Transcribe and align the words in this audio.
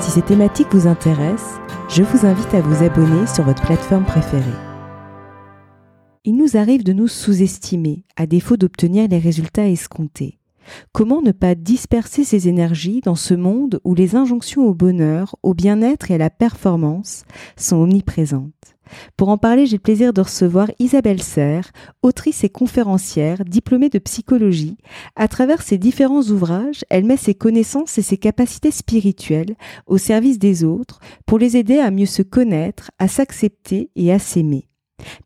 Si 0.00 0.12
ces 0.12 0.22
thématiques 0.22 0.72
vous 0.72 0.86
intéressent, 0.86 1.60
je 1.88 2.02
vous 2.02 2.24
invite 2.24 2.54
à 2.54 2.60
vous 2.60 2.84
abonner 2.84 3.26
sur 3.26 3.44
votre 3.44 3.62
plateforme 3.62 4.04
préférée. 4.04 4.44
Il 6.24 6.36
nous 6.36 6.56
arrive 6.56 6.84
de 6.84 6.92
nous 6.92 7.08
sous-estimer 7.08 8.04
à 8.16 8.26
défaut 8.26 8.56
d'obtenir 8.56 9.08
les 9.08 9.18
résultats 9.18 9.68
escomptés. 9.68 10.38
Comment 10.92 11.22
ne 11.22 11.32
pas 11.32 11.54
disperser 11.54 12.24
ses 12.24 12.48
énergies 12.48 13.00
dans 13.00 13.14
ce 13.14 13.34
monde 13.34 13.80
où 13.84 13.94
les 13.94 14.14
injonctions 14.14 14.66
au 14.66 14.74
bonheur, 14.74 15.36
au 15.42 15.54
bien-être 15.54 16.10
et 16.10 16.14
à 16.14 16.18
la 16.18 16.30
performance 16.30 17.24
sont 17.56 17.76
omniprésentes? 17.76 18.52
Pour 19.16 19.28
en 19.28 19.38
parler, 19.38 19.66
j'ai 19.66 19.76
le 19.76 19.82
plaisir 19.82 20.12
de 20.12 20.20
recevoir 20.20 20.70
Isabelle 20.78 21.22
Serre, 21.22 21.70
autrice 22.02 22.44
et 22.44 22.48
conférencière, 22.48 23.44
diplômée 23.44 23.88
de 23.88 23.98
psychologie. 23.98 24.76
À 25.16 25.28
travers 25.28 25.62
ses 25.62 25.78
différents 25.78 26.22
ouvrages, 26.22 26.84
elle 26.90 27.04
met 27.04 27.16
ses 27.16 27.34
connaissances 27.34 27.98
et 27.98 28.02
ses 28.02 28.18
capacités 28.18 28.70
spirituelles 28.70 29.56
au 29.86 29.98
service 29.98 30.38
des 30.38 30.64
autres 30.64 31.00
pour 31.26 31.38
les 31.38 31.56
aider 31.56 31.78
à 31.78 31.90
mieux 31.90 32.06
se 32.06 32.22
connaître, 32.22 32.90
à 32.98 33.08
s'accepter 33.08 33.90
et 33.96 34.12
à 34.12 34.18
s'aimer. 34.18 34.68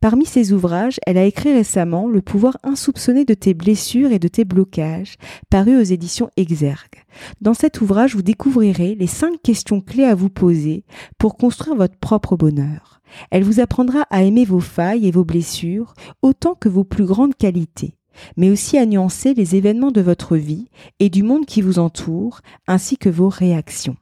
Parmi 0.00 0.26
ses 0.26 0.52
ouvrages, 0.52 0.98
elle 1.06 1.18
a 1.18 1.24
écrit 1.24 1.52
récemment 1.52 2.08
Le 2.08 2.20
pouvoir 2.20 2.58
insoupçonné 2.62 3.24
de 3.24 3.34
tes 3.34 3.54
blessures 3.54 4.12
et 4.12 4.18
de 4.18 4.28
tes 4.28 4.44
blocages, 4.44 5.16
paru 5.50 5.78
aux 5.78 5.84
éditions 5.84 6.30
Exergue. 6.36 7.04
Dans 7.40 7.54
cet 7.54 7.80
ouvrage, 7.80 8.14
vous 8.14 8.22
découvrirez 8.22 8.94
les 8.94 9.06
cinq 9.06 9.40
questions 9.42 9.80
clés 9.80 10.04
à 10.04 10.14
vous 10.14 10.30
poser 10.30 10.84
pour 11.18 11.36
construire 11.36 11.76
votre 11.76 11.96
propre 11.96 12.36
bonheur. 12.36 13.00
Elle 13.30 13.44
vous 13.44 13.60
apprendra 13.60 14.02
à 14.10 14.22
aimer 14.22 14.44
vos 14.44 14.60
failles 14.60 15.06
et 15.06 15.10
vos 15.10 15.24
blessures 15.24 15.94
autant 16.22 16.54
que 16.54 16.68
vos 16.68 16.84
plus 16.84 17.04
grandes 17.04 17.34
qualités, 17.34 17.96
mais 18.36 18.50
aussi 18.50 18.78
à 18.78 18.86
nuancer 18.86 19.34
les 19.34 19.56
événements 19.56 19.90
de 19.90 20.00
votre 20.00 20.36
vie 20.36 20.68
et 20.98 21.10
du 21.10 21.22
monde 21.22 21.46
qui 21.46 21.62
vous 21.62 21.78
entoure, 21.78 22.40
ainsi 22.66 22.96
que 22.96 23.08
vos 23.08 23.28
réactions. 23.28 23.96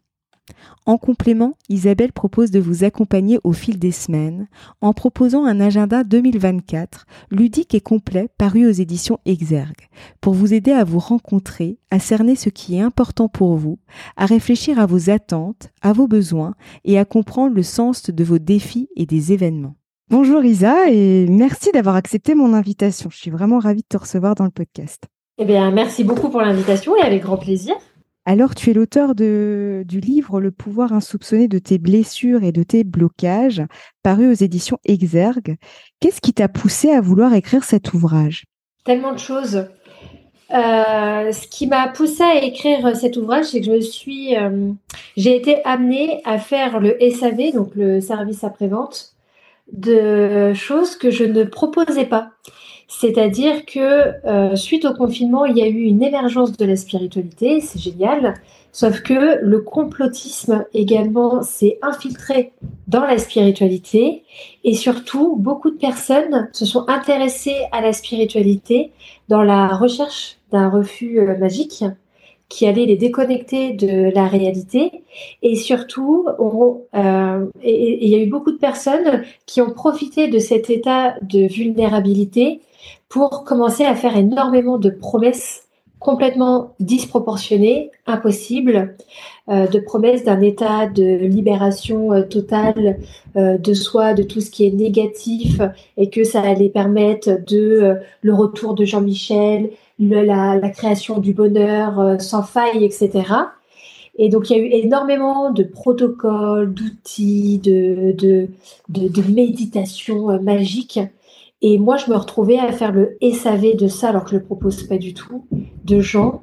En 0.86 0.98
complément, 0.98 1.54
Isabelle 1.68 2.12
propose 2.12 2.50
de 2.50 2.60
vous 2.60 2.84
accompagner 2.84 3.38
au 3.44 3.52
fil 3.52 3.78
des 3.78 3.92
semaines 3.92 4.48
en 4.80 4.92
proposant 4.92 5.44
un 5.44 5.60
agenda 5.60 6.04
2024 6.04 7.06
ludique 7.30 7.74
et 7.74 7.80
complet 7.80 8.28
paru 8.38 8.66
aux 8.66 8.72
éditions 8.72 9.18
Exergue 9.26 9.88
pour 10.20 10.34
vous 10.34 10.54
aider 10.54 10.72
à 10.72 10.84
vous 10.84 10.98
rencontrer, 10.98 11.78
à 11.90 11.98
cerner 11.98 12.36
ce 12.36 12.48
qui 12.48 12.76
est 12.76 12.80
important 12.80 13.28
pour 13.28 13.56
vous, 13.56 13.78
à 14.16 14.26
réfléchir 14.26 14.78
à 14.78 14.86
vos 14.86 15.10
attentes, 15.10 15.70
à 15.82 15.92
vos 15.92 16.08
besoins 16.08 16.54
et 16.84 16.98
à 16.98 17.04
comprendre 17.04 17.54
le 17.54 17.62
sens 17.62 18.10
de 18.10 18.24
vos 18.24 18.38
défis 18.38 18.88
et 18.96 19.06
des 19.06 19.32
événements. 19.32 19.76
Bonjour 20.10 20.44
Isa 20.44 20.90
et 20.90 21.26
merci 21.28 21.70
d'avoir 21.72 21.94
accepté 21.94 22.34
mon 22.34 22.52
invitation. 22.52 23.10
Je 23.10 23.16
suis 23.16 23.30
vraiment 23.30 23.60
ravie 23.60 23.82
de 23.82 23.88
te 23.88 23.96
recevoir 23.96 24.34
dans 24.34 24.44
le 24.44 24.50
podcast. 24.50 25.04
Eh 25.38 25.44
bien, 25.44 25.70
merci 25.70 26.04
beaucoup 26.04 26.28
pour 26.28 26.42
l'invitation 26.42 26.96
et 26.96 27.00
avec 27.00 27.22
grand 27.22 27.38
plaisir. 27.38 27.74
Alors, 28.30 28.54
tu 28.54 28.70
es 28.70 28.74
l'auteur 28.74 29.16
du 29.16 29.84
livre 30.00 30.40
Le 30.40 30.52
pouvoir 30.52 30.92
insoupçonné 30.92 31.48
de 31.48 31.58
tes 31.58 31.78
blessures 31.78 32.44
et 32.44 32.52
de 32.52 32.62
tes 32.62 32.84
blocages, 32.84 33.60
paru 34.04 34.30
aux 34.30 34.34
éditions 34.34 34.78
Exergue. 34.84 35.56
Qu'est-ce 35.98 36.20
qui 36.20 36.32
t'a 36.32 36.46
poussé 36.46 36.92
à 36.92 37.00
vouloir 37.00 37.34
écrire 37.34 37.64
cet 37.64 37.92
ouvrage? 37.92 38.44
Tellement 38.84 39.10
de 39.14 39.18
choses. 39.18 39.66
Euh, 40.54 41.32
ce 41.32 41.48
qui 41.48 41.66
m'a 41.66 41.88
poussé 41.88 42.22
à 42.22 42.36
écrire 42.36 42.96
cet 42.96 43.16
ouvrage, 43.16 43.46
c'est 43.46 43.62
que 43.62 43.66
je 43.66 43.80
suis, 43.80 44.36
euh, 44.36 44.70
j'ai 45.16 45.34
été 45.34 45.64
amenée 45.64 46.22
à 46.24 46.38
faire 46.38 46.78
le 46.78 46.96
SAV, 47.00 47.52
donc 47.52 47.74
le 47.74 48.00
service 48.00 48.44
après-vente, 48.44 49.12
de 49.72 50.52
choses 50.54 50.96
que 50.96 51.10
je 51.10 51.24
ne 51.24 51.44
proposais 51.44 52.06
pas. 52.06 52.32
C'est-à-dire 52.88 53.66
que 53.66 54.26
euh, 54.26 54.56
suite 54.56 54.84
au 54.84 54.92
confinement, 54.92 55.44
il 55.44 55.56
y 55.56 55.62
a 55.62 55.68
eu 55.68 55.82
une 55.82 56.02
émergence 56.02 56.56
de 56.56 56.64
la 56.64 56.74
spiritualité, 56.74 57.60
c'est 57.60 57.78
génial, 57.78 58.34
sauf 58.72 59.00
que 59.02 59.38
le 59.42 59.60
complotisme 59.60 60.64
également 60.74 61.42
s'est 61.42 61.78
infiltré 61.82 62.52
dans 62.88 63.02
la 63.02 63.18
spiritualité. 63.18 64.24
Et 64.64 64.74
surtout 64.74 65.36
beaucoup 65.36 65.70
de 65.70 65.76
personnes 65.76 66.48
se 66.52 66.66
sont 66.66 66.84
intéressées 66.88 67.62
à 67.70 67.80
la 67.80 67.92
spiritualité 67.92 68.90
dans 69.28 69.44
la 69.44 69.68
recherche 69.68 70.38
d'un 70.50 70.68
refus 70.68 71.20
euh, 71.20 71.38
magique 71.38 71.84
qui 72.50 72.66
allait 72.66 72.84
les 72.84 72.96
déconnecter 72.96 73.72
de 73.72 74.12
la 74.12 74.26
réalité. 74.26 75.04
Et 75.40 75.54
surtout 75.54 76.26
euh, 76.28 77.46
il 77.64 78.08
y 78.08 78.14
a 78.14 78.18
eu 78.18 78.26
beaucoup 78.26 78.52
de 78.52 78.58
personnes 78.58 79.22
qui 79.46 79.62
ont 79.62 79.70
profité 79.70 80.28
de 80.28 80.38
cet 80.38 80.68
état 80.68 81.14
de 81.22 81.46
vulnérabilité 81.46 82.60
pour 83.08 83.44
commencer 83.44 83.84
à 83.84 83.94
faire 83.94 84.16
énormément 84.16 84.78
de 84.78 84.90
promesses 84.90 85.62
complètement 86.00 86.74
disproportionnées, 86.80 87.90
impossibles, 88.06 88.96
euh, 89.48 89.66
de 89.66 89.78
promesses 89.78 90.24
d'un 90.24 90.40
état 90.40 90.86
de 90.86 91.18
libération 91.26 92.12
euh, 92.12 92.22
totale 92.22 92.98
de 93.36 93.74
soi, 93.74 94.12
de 94.12 94.24
tout 94.24 94.40
ce 94.40 94.50
qui 94.50 94.66
est 94.66 94.72
négatif, 94.72 95.60
et 95.96 96.10
que 96.10 96.24
ça 96.24 96.40
allait 96.40 96.68
permettre 96.68 97.38
de 97.46 97.98
le 98.22 98.34
retour 98.34 98.74
de 98.74 98.84
Jean-Michel, 98.84 99.70
la, 100.00 100.70
création 100.70 101.18
du 101.18 101.32
bonheur 101.32 102.20
sans 102.20 102.42
faille, 102.42 102.84
etc. 102.84 103.10
Et 104.18 104.28
donc 104.28 104.50
il 104.50 104.56
y 104.56 104.60
a 104.60 104.62
eu 104.62 104.70
énormément 104.84 105.50
de 105.50 105.62
protocoles, 105.62 106.72
d'outils, 106.74 107.58
de, 107.58 108.12
de, 108.18 108.48
de, 108.88 110.38
magique 110.42 110.98
et 111.62 111.78
moi, 111.78 111.96
je 111.96 112.10
me 112.10 112.16
retrouvais 112.16 112.58
à 112.58 112.72
faire 112.72 112.92
le 112.92 113.18
SAV 113.20 113.76
de 113.76 113.88
ça, 113.88 114.08
alors 114.08 114.24
que 114.24 114.30
je 114.30 114.36
ne 114.36 114.40
le 114.40 114.46
propose 114.46 114.82
pas 114.84 114.96
du 114.96 115.12
tout, 115.12 115.44
de 115.84 116.00
gens 116.00 116.42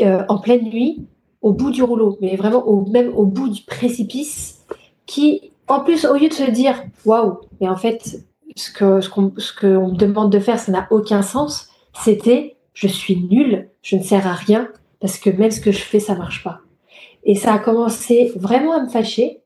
euh, 0.00 0.22
en 0.28 0.38
pleine 0.38 0.64
nuit, 0.64 1.06
au 1.42 1.52
bout 1.52 1.70
du 1.70 1.82
rouleau, 1.82 2.18
mais 2.20 2.36
vraiment 2.36 2.66
au, 2.66 2.84
même 2.86 3.12
au 3.16 3.24
bout 3.24 3.48
du 3.48 3.62
précipice, 3.62 4.60
qui, 5.06 5.50
en 5.66 5.80
plus, 5.80 6.04
au 6.04 6.14
lieu 6.14 6.28
de 6.28 6.34
se 6.34 6.50
dire 6.50 6.84
waouh, 7.04 7.38
mais 7.60 7.68
en 7.68 7.76
fait, 7.76 8.20
ce 8.54 8.72
qu'on 8.72 9.00
ce 9.00 9.08
qu'on 9.08 9.32
ce 9.38 9.66
me 9.66 9.96
demande 9.96 10.30
de 10.30 10.38
faire, 10.38 10.58
ça 10.58 10.70
n'a 10.70 10.86
aucun 10.90 11.22
sens, 11.22 11.68
c'était 12.04 12.56
je 12.78 12.86
suis 12.86 13.16
nulle, 13.16 13.68
je 13.82 13.96
ne 13.96 14.02
sers 14.04 14.24
à 14.24 14.34
rien, 14.34 14.68
parce 15.00 15.18
que 15.18 15.30
même 15.30 15.50
ce 15.50 15.60
que 15.60 15.72
je 15.72 15.80
fais, 15.80 15.98
ça 15.98 16.14
marche 16.14 16.44
pas. 16.44 16.60
Et 17.24 17.34
ça 17.34 17.52
a 17.52 17.58
commencé 17.58 18.32
vraiment 18.36 18.72
à 18.72 18.84
me 18.84 18.88
fâcher, 18.88 19.40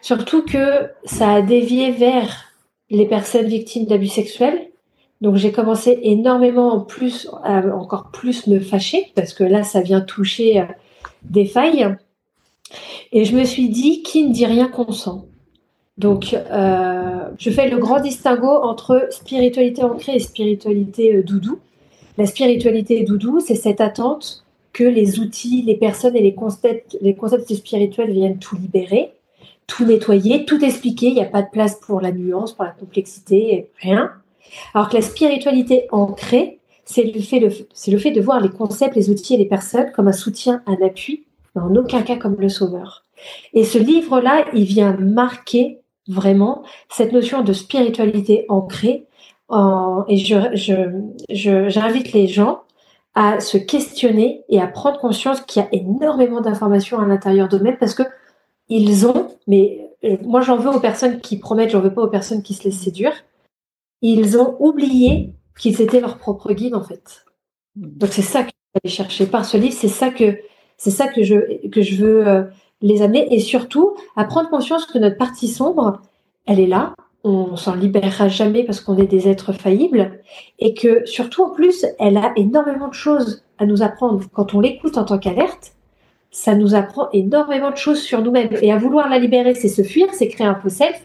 surtout 0.00 0.42
que 0.42 0.88
ça 1.04 1.34
a 1.34 1.42
dévié 1.42 1.90
vers 1.90 2.54
les 2.88 3.04
personnes 3.04 3.46
victimes 3.46 3.84
d'abus 3.84 4.08
sexuels. 4.08 4.70
Donc 5.20 5.36
j'ai 5.36 5.52
commencé 5.52 5.98
énormément 6.02 6.72
en 6.72 6.80
plus, 6.80 7.28
à 7.44 7.58
encore 7.76 8.10
plus 8.10 8.46
me 8.46 8.58
fâcher 8.58 9.12
parce 9.14 9.34
que 9.34 9.44
là 9.44 9.64
ça 9.64 9.82
vient 9.82 10.00
toucher 10.00 10.60
euh, 10.60 10.64
des 11.22 11.44
failles. 11.44 11.94
Et 13.12 13.26
je 13.26 13.36
me 13.36 13.44
suis 13.44 13.68
dit 13.68 14.02
qui 14.02 14.26
ne 14.26 14.32
dit 14.32 14.46
rien 14.46 14.68
consent. 14.68 15.26
Donc 15.98 16.32
euh, 16.32 17.28
je 17.36 17.50
fais 17.50 17.68
le 17.68 17.76
grand 17.76 18.00
distinguo 18.00 18.48
entre 18.48 19.08
spiritualité 19.10 19.82
ancrée 19.82 20.14
et 20.14 20.20
spiritualité 20.20 21.16
euh, 21.16 21.22
doudou. 21.22 21.58
La 22.18 22.26
spiritualité 22.26 23.02
doudou, 23.04 23.40
c'est 23.40 23.54
cette 23.54 23.80
attente 23.80 24.44
que 24.74 24.84
les 24.84 25.18
outils, 25.20 25.62
les 25.62 25.76
personnes 25.76 26.16
et 26.16 26.22
les 26.22 26.34
concepts, 26.34 26.98
les 27.00 27.14
concepts 27.14 27.52
spirituels 27.54 28.10
viennent 28.10 28.38
tout 28.38 28.56
libérer 28.56 29.12
tout 29.68 29.84
nettoyer, 29.84 30.44
tout 30.44 30.64
expliquer. 30.64 31.08
Il 31.08 31.14
n'y 31.14 31.22
a 31.22 31.26
pas 31.26 31.42
de 31.42 31.50
place 31.50 31.76
pour 31.76 32.00
la 32.00 32.10
nuance, 32.10 32.54
pour 32.54 32.64
la 32.64 32.72
complexité, 32.72 33.70
rien. 33.80 34.10
Alors 34.74 34.88
que 34.88 34.96
la 34.96 35.02
spiritualité 35.02 35.86
ancrée, 35.92 36.58
c'est 36.84 37.04
le 37.04 37.20
fait, 37.20 37.68
c'est 37.72 37.90
le 37.92 37.98
fait 37.98 38.10
de 38.10 38.20
voir 38.20 38.40
les 38.40 38.48
concepts, 38.48 38.96
les 38.96 39.10
outils 39.10 39.34
et 39.34 39.36
les 39.36 39.44
personnes 39.44 39.92
comme 39.92 40.08
un 40.08 40.12
soutien, 40.12 40.62
un 40.66 40.84
appui, 40.84 41.24
mais 41.54 41.62
en 41.62 41.76
aucun 41.76 42.02
cas 42.02 42.16
comme 42.16 42.36
le 42.38 42.48
sauveur. 42.48 43.04
Et 43.52 43.62
ce 43.62 43.78
livre-là, 43.78 44.46
il 44.54 44.64
vient 44.64 44.96
marquer 44.96 45.78
vraiment 46.08 46.62
cette 46.88 47.12
notion 47.12 47.42
de 47.42 47.52
spiritualité 47.52 48.46
ancrée. 48.48 49.04
Et 49.50 50.16
je, 50.16 51.68
j'invite 51.68 52.12
les 52.12 52.28
gens 52.28 52.62
à 53.14 53.40
se 53.40 53.58
questionner 53.58 54.44
et 54.48 54.60
à 54.60 54.66
prendre 54.66 55.00
conscience 55.00 55.40
qu'il 55.40 55.62
y 55.62 55.64
a 55.64 55.68
énormément 55.72 56.40
d'informations 56.40 56.98
à 56.98 57.06
l'intérieur 57.06 57.48
d'eux-mêmes 57.48 57.78
parce 57.78 57.94
que 57.94 58.04
ils 58.68 59.06
ont, 59.06 59.28
mais 59.46 59.90
euh, 60.04 60.16
moi 60.22 60.40
j'en 60.40 60.56
veux 60.56 60.70
aux 60.70 60.80
personnes 60.80 61.20
qui 61.20 61.38
promettent, 61.38 61.70
j'en 61.70 61.80
veux 61.80 61.92
pas 61.92 62.02
aux 62.02 62.08
personnes 62.08 62.42
qui 62.42 62.54
se 62.54 62.64
laissent 62.64 62.80
séduire, 62.80 63.12
ils 64.02 64.38
ont 64.38 64.56
oublié 64.60 65.32
qu'ils 65.58 65.80
étaient 65.82 66.00
leur 66.00 66.18
propre 66.18 66.52
guide 66.52 66.74
en 66.74 66.82
fait. 66.82 67.24
Donc 67.76 68.10
c'est 68.12 68.22
ça 68.22 68.44
que 68.44 68.50
je 68.74 68.80
vais 68.84 68.94
chercher 68.94 69.26
par 69.26 69.44
ce 69.44 69.56
livre, 69.56 69.74
c'est 69.74 69.88
ça 69.88 70.10
que 70.10 70.38
c'est 70.76 70.90
ça 70.90 71.08
que 71.08 71.22
je 71.22 71.66
que 71.68 71.82
je 71.82 71.96
veux 71.96 72.28
euh, 72.28 72.44
les 72.82 73.02
amener 73.02 73.34
et 73.34 73.40
surtout 73.40 73.96
à 74.14 74.24
prendre 74.24 74.50
conscience 74.50 74.86
que 74.86 74.98
notre 74.98 75.16
partie 75.16 75.48
sombre, 75.48 76.00
elle 76.46 76.60
est 76.60 76.66
là, 76.66 76.94
on 77.24 77.56
s'en 77.56 77.74
libérera 77.74 78.28
jamais 78.28 78.64
parce 78.64 78.80
qu'on 78.80 78.96
est 78.96 79.06
des 79.06 79.28
êtres 79.28 79.52
faillibles 79.52 80.20
et 80.58 80.74
que 80.74 81.04
surtout 81.06 81.42
en 81.42 81.50
plus, 81.50 81.84
elle 81.98 82.16
a 82.16 82.32
énormément 82.36 82.88
de 82.88 82.94
choses 82.94 83.42
à 83.58 83.66
nous 83.66 83.82
apprendre. 83.82 84.24
Quand 84.32 84.54
on 84.54 84.60
l'écoute 84.60 84.96
en 84.96 85.04
tant 85.04 85.18
qu'alerte, 85.18 85.72
ça 86.30 86.54
nous 86.54 86.74
apprend 86.74 87.08
énormément 87.12 87.70
de 87.70 87.76
choses 87.76 88.00
sur 88.00 88.22
nous-mêmes. 88.22 88.50
Et 88.62 88.72
à 88.72 88.76
vouloir 88.76 89.08
la 89.08 89.18
libérer, 89.18 89.54
c'est 89.54 89.68
se 89.68 89.82
fuir, 89.82 90.06
c'est 90.12 90.28
créer 90.28 90.46
un 90.46 90.54
faux 90.54 90.68
self, 90.68 91.00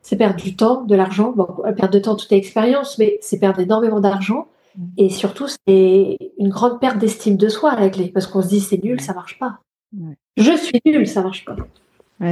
c'est 0.00 0.16
perdre 0.16 0.36
du 0.42 0.56
temps, 0.56 0.82
de 0.82 0.94
l'argent. 0.94 1.32
Bon, 1.36 1.46
perdre 1.76 1.90
de 1.90 1.98
temps, 1.98 2.16
toute 2.16 2.32
expérience, 2.32 2.98
mais 2.98 3.18
c'est 3.20 3.38
perdre 3.38 3.60
énormément 3.60 4.00
d'argent. 4.00 4.48
Mm. 4.76 4.84
Et 4.96 5.10
surtout, 5.10 5.46
c'est 5.48 6.18
une 6.38 6.48
grande 6.48 6.80
perte 6.80 6.98
d'estime 6.98 7.36
de 7.36 7.48
soi 7.48 7.72
à 7.72 7.74
régler 7.74 8.08
parce 8.08 8.26
qu'on 8.26 8.42
se 8.42 8.48
dit 8.48 8.60
c'est 8.60 8.82
nul, 8.82 9.00
ça 9.00 9.12
marche 9.12 9.38
pas. 9.38 9.58
Je 10.36 10.56
suis 10.56 10.80
nul, 10.84 11.06
ça 11.06 11.22
marche 11.22 11.44
pas 11.44 11.56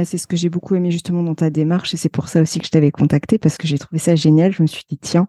c'est 0.05 0.17
ce 0.17 0.27
que 0.27 0.35
j'ai 0.35 0.49
beaucoup 0.49 0.75
aimé 0.75 0.91
justement 0.91 1.23
dans 1.23 1.35
ta 1.35 1.49
démarche 1.49 1.93
et 1.93 1.97
c'est 1.97 2.09
pour 2.09 2.27
ça 2.27 2.41
aussi 2.41 2.59
que 2.59 2.65
je 2.65 2.71
t'avais 2.71 2.91
contacté 2.91 3.37
parce 3.37 3.57
que 3.57 3.67
j'ai 3.67 3.77
trouvé 3.77 3.99
ça 3.99 4.15
génial. 4.15 4.51
Je 4.51 4.61
me 4.61 4.67
suis 4.67 4.83
dit 4.89 4.97
tiens, 4.97 5.27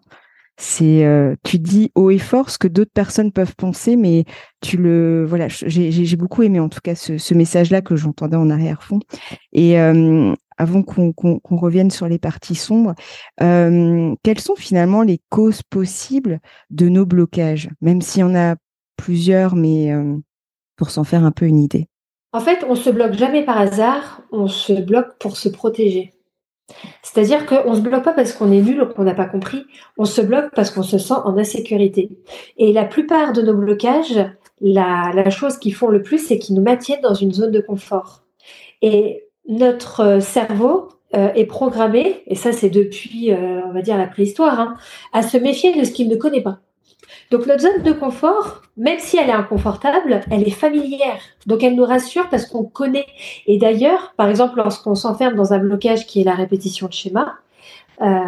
c'est 0.57 1.05
euh, 1.05 1.35
tu 1.43 1.59
dis 1.59 1.91
haut 1.95 2.11
et 2.11 2.17
fort 2.17 2.49
ce 2.49 2.57
que 2.57 2.67
d'autres 2.67 2.93
personnes 2.93 3.31
peuvent 3.31 3.55
penser, 3.55 3.95
mais 3.95 4.23
tu 4.61 4.77
le 4.77 5.25
voilà. 5.27 5.47
J'ai 5.49 6.15
beaucoup 6.15 6.43
aimé 6.43 6.59
en 6.59 6.69
tout 6.69 6.79
cas 6.81 6.95
ce, 6.95 7.33
message-là 7.33 7.81
que 7.81 7.95
j'entendais 7.95 8.37
en 8.37 8.49
arrière-fond. 8.49 8.99
Et 9.51 9.79
euh, 9.79 10.33
avant 10.57 10.83
qu'on 10.83 11.13
revienne 11.57 11.91
sur 11.91 12.07
les 12.07 12.19
parties 12.19 12.55
sombres, 12.55 12.95
euh, 13.41 14.15
quelles 14.23 14.39
sont 14.39 14.55
finalement 14.55 15.01
les 15.01 15.19
causes 15.29 15.61
possibles 15.63 16.39
de 16.69 16.87
nos 16.87 17.05
blocages, 17.05 17.69
même 17.81 18.01
s'il 18.01 18.21
y 18.21 18.23
en 18.23 18.35
a 18.35 18.55
plusieurs, 18.95 19.55
mais 19.55 19.93
pour 20.77 20.89
s'en 20.89 21.03
faire 21.03 21.25
un 21.25 21.31
peu 21.31 21.45
une 21.45 21.59
idée? 21.59 21.89
En 22.35 22.41
fait, 22.41 22.65
on 22.67 22.75
se 22.75 22.89
bloque 22.89 23.13
jamais 23.13 23.45
par 23.45 23.57
hasard, 23.57 24.19
on 24.29 24.49
se 24.49 24.73
bloque 24.73 25.17
pour 25.19 25.37
se 25.37 25.47
protéger. 25.47 26.11
C'est-à-dire 27.01 27.45
qu'on 27.45 27.69
ne 27.69 27.75
se 27.75 27.79
bloque 27.79 28.03
pas 28.03 28.11
parce 28.11 28.33
qu'on 28.33 28.51
est 28.51 28.61
nul 28.61 28.81
ou 28.81 28.87
qu'on 28.87 29.05
n'a 29.05 29.13
pas 29.13 29.23
compris, 29.23 29.63
on 29.97 30.03
se 30.03 30.19
bloque 30.19 30.51
parce 30.53 30.69
qu'on 30.69 30.83
se 30.83 30.97
sent 30.97 31.13
en 31.13 31.37
insécurité. 31.37 32.09
Et 32.57 32.73
la 32.73 32.83
plupart 32.83 33.31
de 33.31 33.41
nos 33.41 33.53
blocages, 33.53 34.19
la, 34.59 35.29
chose 35.29 35.57
qu'ils 35.57 35.73
font 35.73 35.87
le 35.87 36.01
plus, 36.01 36.17
c'est 36.17 36.37
qu'ils 36.37 36.57
nous 36.57 36.61
maintiennent 36.61 36.99
dans 36.99 37.13
une 37.13 37.31
zone 37.31 37.51
de 37.51 37.61
confort. 37.61 38.23
Et 38.81 39.23
notre 39.47 40.19
cerveau 40.19 40.89
euh, 41.15 41.31
est 41.35 41.45
programmé, 41.45 42.21
et 42.27 42.35
ça 42.35 42.51
c'est 42.51 42.69
depuis, 42.69 43.31
euh, 43.31 43.61
va 43.73 43.81
dire, 43.81 43.97
la 43.97 44.07
préhistoire, 44.07 44.59
hein, 44.59 44.75
à 45.13 45.21
se 45.21 45.37
méfier 45.37 45.73
de 45.73 45.85
ce 45.85 45.93
qu'il 45.93 46.09
ne 46.09 46.17
connaît 46.17 46.43
pas. 46.43 46.59
Donc 47.31 47.47
notre 47.47 47.61
zone 47.61 47.81
de 47.83 47.91
confort, 47.91 48.61
même 48.77 48.99
si 48.99 49.17
elle 49.17 49.29
est 49.29 49.33
inconfortable, 49.33 50.21
elle 50.29 50.47
est 50.47 50.51
familière. 50.51 51.19
Donc 51.45 51.63
elle 51.63 51.75
nous 51.75 51.85
rassure 51.85 52.29
parce 52.29 52.45
qu'on 52.45 52.63
connaît. 52.63 53.07
Et 53.47 53.57
d'ailleurs, 53.57 54.13
par 54.17 54.29
exemple, 54.29 54.57
lorsqu'on 54.57 54.95
s'enferme 54.95 55.35
dans 55.35 55.53
un 55.53 55.59
blocage 55.59 56.05
qui 56.05 56.21
est 56.21 56.23
la 56.23 56.35
répétition 56.35 56.87
de 56.87 56.93
schéma, 56.93 57.35
euh, 58.01 58.19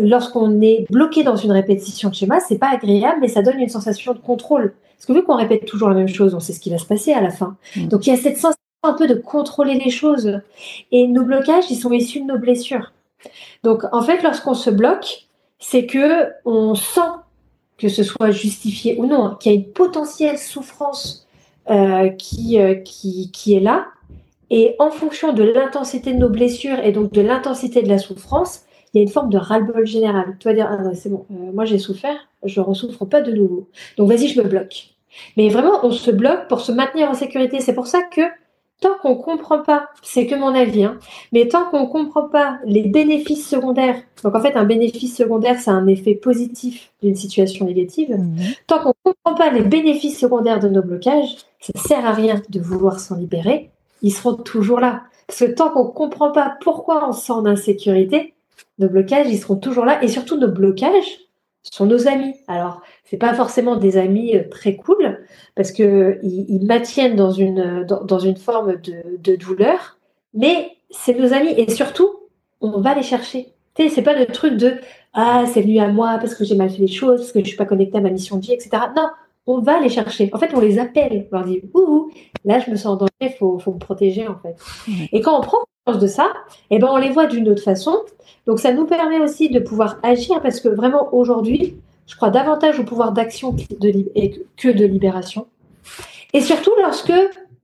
lorsqu'on 0.00 0.60
est 0.60 0.86
bloqué 0.90 1.22
dans 1.22 1.36
une 1.36 1.52
répétition 1.52 2.08
de 2.08 2.14
schéma, 2.14 2.40
c'est 2.40 2.58
pas 2.58 2.70
agréable, 2.70 3.18
mais 3.20 3.28
ça 3.28 3.42
donne 3.42 3.60
une 3.60 3.68
sensation 3.68 4.12
de 4.14 4.18
contrôle. 4.18 4.74
Parce 4.96 5.06
que 5.06 5.12
vu 5.12 5.22
qu'on 5.22 5.36
répète 5.36 5.66
toujours 5.66 5.88
la 5.88 5.94
même 5.94 6.08
chose, 6.08 6.34
on 6.34 6.40
sait 6.40 6.52
ce 6.52 6.60
qui 6.60 6.70
va 6.70 6.78
se 6.78 6.86
passer 6.86 7.12
à 7.12 7.20
la 7.20 7.30
fin. 7.30 7.56
Mm. 7.76 7.88
Donc 7.88 8.06
il 8.06 8.10
y 8.10 8.12
a 8.12 8.16
cette 8.16 8.36
sensation 8.36 8.56
un 8.82 8.94
peu 8.94 9.06
de 9.06 9.14
contrôler 9.14 9.74
les 9.74 9.90
choses. 9.90 10.40
Et 10.92 11.06
nos 11.06 11.24
blocages, 11.24 11.70
ils 11.70 11.76
sont 11.76 11.92
issus 11.92 12.20
de 12.20 12.26
nos 12.26 12.38
blessures. 12.38 12.92
Donc 13.62 13.84
en 13.92 14.02
fait, 14.02 14.22
lorsqu'on 14.22 14.54
se 14.54 14.70
bloque, 14.70 15.26
c'est 15.58 15.86
que 15.86 16.30
on 16.44 16.74
sent 16.74 17.00
que 17.78 17.88
ce 17.88 18.02
soit 18.02 18.30
justifié 18.30 18.96
ou 18.98 19.06
non, 19.06 19.24
hein, 19.24 19.36
qu'il 19.40 19.52
y 19.52 19.54
a 19.54 19.58
une 19.58 19.70
potentielle 19.70 20.38
souffrance 20.38 21.26
euh, 21.70 22.08
qui, 22.10 22.58
euh, 22.58 22.74
qui, 22.74 23.30
qui 23.32 23.54
est 23.54 23.60
là. 23.60 23.86
Et 24.50 24.76
en 24.78 24.90
fonction 24.90 25.32
de 25.32 25.42
l'intensité 25.42 26.12
de 26.12 26.18
nos 26.18 26.28
blessures 26.28 26.78
et 26.78 26.92
donc 26.92 27.12
de 27.12 27.20
l'intensité 27.20 27.82
de 27.82 27.88
la 27.88 27.98
souffrance, 27.98 28.62
il 28.94 28.98
y 28.98 29.00
a 29.00 29.02
une 29.02 29.10
forme 29.10 29.30
de 29.30 29.38
ras-le-bol 29.38 29.84
général. 29.84 30.36
Tu 30.38 30.48
vas 30.48 30.54
dire, 30.54 30.68
ah, 30.70 30.94
c'est 30.94 31.10
bon, 31.10 31.26
euh, 31.32 31.52
moi 31.52 31.64
j'ai 31.64 31.78
souffert, 31.78 32.16
je 32.44 32.60
ne 32.60 32.64
ressouffre 32.64 33.04
pas 33.04 33.20
de 33.20 33.32
nouveau. 33.32 33.68
Donc 33.96 34.08
vas-y, 34.08 34.28
je 34.28 34.40
me 34.40 34.48
bloque. 34.48 34.94
Mais 35.36 35.48
vraiment, 35.48 35.80
on 35.82 35.90
se 35.90 36.10
bloque 36.10 36.48
pour 36.48 36.60
se 36.60 36.72
maintenir 36.72 37.10
en 37.10 37.14
sécurité. 37.14 37.60
C'est 37.60 37.74
pour 37.74 37.86
ça 37.86 38.02
que 38.02 38.22
tant 38.80 38.94
qu'on 39.00 39.16
comprend 39.16 39.62
pas, 39.62 39.88
c'est 40.02 40.26
que 40.26 40.34
mon 40.34 40.54
avis, 40.54 40.84
hein, 40.84 40.98
mais 41.32 41.48
tant 41.48 41.64
qu'on 41.64 41.86
comprend 41.86 42.28
pas 42.28 42.58
les 42.64 42.82
bénéfices 42.82 43.48
secondaires, 43.48 44.00
donc 44.22 44.34
en 44.34 44.40
fait 44.40 44.54
un 44.54 44.64
bénéfice 44.64 45.16
secondaire 45.16 45.58
c'est 45.58 45.70
un 45.70 45.86
effet 45.86 46.14
positif 46.14 46.92
d'une 47.02 47.14
situation 47.14 47.66
négative, 47.66 48.10
mhm. 48.10 48.36
tant 48.66 48.80
qu'on 48.80 48.92
comprend 49.02 49.34
pas 49.34 49.50
les 49.50 49.62
bénéfices 49.62 50.18
secondaires 50.18 50.60
de 50.60 50.68
nos 50.68 50.82
blocages, 50.82 51.36
ça 51.60 51.72
sert 51.80 52.04
à 52.04 52.12
rien 52.12 52.42
de 52.48 52.60
vouloir 52.60 53.00
s'en 53.00 53.16
libérer, 53.16 53.70
ils 54.02 54.12
seront 54.12 54.34
toujours 54.34 54.80
là. 54.80 55.02
Parce 55.26 55.40
que 55.40 55.46
tant 55.46 55.70
qu'on 55.70 55.86
comprend 55.86 56.30
pas 56.30 56.56
pourquoi 56.60 57.08
on 57.08 57.12
se 57.12 57.26
sent 57.26 57.32
en 57.32 57.46
insécurité, 57.46 58.34
nos 58.78 58.88
blocages 58.88 59.26
ils 59.28 59.38
seront 59.38 59.56
toujours 59.56 59.84
là 59.84 60.02
et 60.02 60.08
surtout 60.08 60.36
nos 60.36 60.48
blocages 60.48 61.25
sont 61.72 61.86
nos 61.86 62.08
amis. 62.08 62.34
Alors 62.48 62.82
c'est 63.04 63.16
pas 63.16 63.34
forcément 63.34 63.76
des 63.76 63.96
amis 63.96 64.36
euh, 64.36 64.48
très 64.48 64.76
cool 64.76 65.24
parce 65.54 65.72
que 65.72 66.18
ils, 66.22 66.64
maintiennent 66.66 67.16
dans 67.16 67.30
une 67.30 67.84
dans, 67.84 68.18
une 68.18 68.36
forme 68.36 68.76
de, 68.80 69.36
douleur, 69.36 69.98
mais 70.34 70.72
c'est 70.90 71.18
nos 71.18 71.32
amis 71.32 71.54
et 71.56 71.70
surtout 71.70 72.10
on 72.60 72.80
va 72.80 72.94
les 72.94 73.02
chercher. 73.02 73.52
Tu 73.74 73.82
sais, 73.82 73.88
c'est 73.94 74.02
pas 74.02 74.18
le 74.18 74.26
truc 74.26 74.56
de 74.56 74.74
ah 75.12 75.44
c'est 75.52 75.62
venu 75.62 75.78
à 75.78 75.88
moi 75.88 76.18
parce 76.18 76.34
que 76.34 76.44
j'ai 76.44 76.56
mal 76.56 76.70
fait 76.70 76.78
les 76.78 76.88
choses, 76.88 77.20
parce 77.20 77.32
que 77.32 77.40
je 77.40 77.46
suis 77.46 77.56
pas 77.56 77.66
connectée 77.66 77.98
à 77.98 78.00
ma 78.00 78.10
mission 78.10 78.36
de 78.36 78.42
vie, 78.42 78.52
etc. 78.52 78.70
Non, 78.96 79.08
on 79.46 79.60
va 79.60 79.80
les 79.80 79.88
chercher. 79.88 80.30
En 80.32 80.38
fait, 80.38 80.54
on 80.54 80.60
les 80.60 80.78
appelle, 80.78 81.28
on 81.30 81.36
leur 81.36 81.44
dit 81.46 81.62
ouh, 81.74 82.10
là 82.44 82.58
je 82.58 82.70
me 82.70 82.76
sens 82.76 82.86
en 82.86 82.96
danger, 82.96 83.34
faut 83.38 83.58
faut 83.58 83.72
me 83.72 83.78
protéger 83.78 84.26
en 84.28 84.36
fait. 84.38 84.56
Et 85.12 85.20
quand 85.20 85.38
on 85.38 85.42
prend 85.42 85.58
de 85.94 86.06
ça, 86.06 86.32
eh 86.70 86.78
ben 86.78 86.88
on 86.90 86.96
les 86.96 87.10
voit 87.10 87.26
d'une 87.26 87.48
autre 87.48 87.62
façon. 87.62 88.02
Donc 88.46 88.58
ça 88.58 88.72
nous 88.72 88.86
permet 88.86 89.20
aussi 89.20 89.48
de 89.48 89.60
pouvoir 89.60 89.98
agir 90.02 90.40
parce 90.42 90.60
que 90.60 90.68
vraiment 90.68 91.14
aujourd'hui, 91.14 91.76
je 92.06 92.16
crois 92.16 92.30
davantage 92.30 92.78
au 92.80 92.84
pouvoir 92.84 93.12
d'action 93.12 93.54
que 93.54 94.68
de 94.68 94.84
libération. 94.84 95.46
Et 96.32 96.40
surtout 96.40 96.72
lorsque 96.80 97.12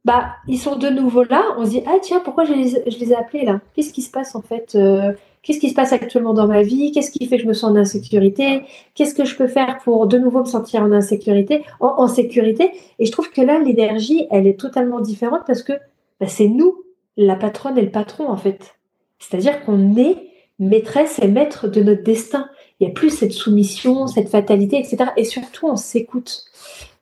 bah, 0.05 0.31
ils 0.49 0.59
sont 0.59 0.77
de 0.77 0.89
nouveau 0.89 1.25
là, 1.25 1.45
on 1.59 1.65
se 1.65 1.71
dit 1.71 1.83
Ah 1.87 1.97
tiens, 2.01 2.21
pourquoi 2.21 2.45
je 2.45 2.53
les, 2.53 3.13
ai 3.13 3.15
appelés 3.15 3.45
là? 3.45 3.61
Qu'est-ce 3.75 3.93
qui 3.93 4.03
se 4.03 4.11
passe 4.11 4.35
en 4.35 4.43
fait 4.43 4.75
euh, 4.75 5.13
Qu'est-ce 5.43 5.59
qui 5.59 5.71
se 5.71 5.75
passe 5.75 5.93
actuellement 5.93 6.35
dans 6.35 6.47
ma 6.47 6.63
vie? 6.63 6.93
Qu'est-ce 6.93 7.11
qui 7.11 7.27
fait 7.27 7.37
que 7.37 7.43
je 7.43 7.49
me 7.49 7.53
sens 7.53 7.73
en 7.73 7.77
insécurité? 7.77 8.63
Qu'est-ce 8.95 9.15
que 9.15 9.25
je 9.25 9.37
peux 9.37 9.49
faire 9.49 9.79
pour 9.83 10.07
de 10.07 10.17
nouveau 10.17 10.41
me 10.41 10.47
sentir 10.47 10.83
en 10.83 10.93
insécurité, 10.93 11.65
en, 11.81 12.07
sécurité? 12.07 12.71
Et 13.01 13.07
je 13.07 13.13
trouve 13.13 13.29
que 13.31 13.41
là, 13.41 13.59
l'énergie, 13.59 14.27
elle 14.31 14.47
est 14.47 14.59
totalement 14.59 15.01
différente 15.01 15.43
parce 15.45 15.65
que 15.65 15.73
bah, 16.21 16.29
c'est 16.29 16.47
nous, 16.47 16.85
la 17.17 17.37
patronne 17.37 17.79
et 17.79 17.83
le 17.83 17.91
patron 17.91 18.29
en 18.29 18.37
fait. 18.37 18.77
C'est-à-dire 19.19 19.65
qu'on 19.65 19.97
est 19.97 20.31
maîtresse 20.59 21.19
et 21.21 21.29
maître 21.29 21.69
de 21.69 21.83
notre 21.83 22.03
destin 22.03 22.49
il 22.83 22.87
n'y 22.87 22.91
a 22.91 22.95
plus 22.95 23.11
cette 23.11 23.31
soumission, 23.31 24.09
cette 24.09 24.29
fatalité, 24.29 24.77
etc. 24.77 25.11
Et 25.17 25.25
surtout, 25.25 25.69
on 25.69 25.77
s'écoute. 25.77 26.47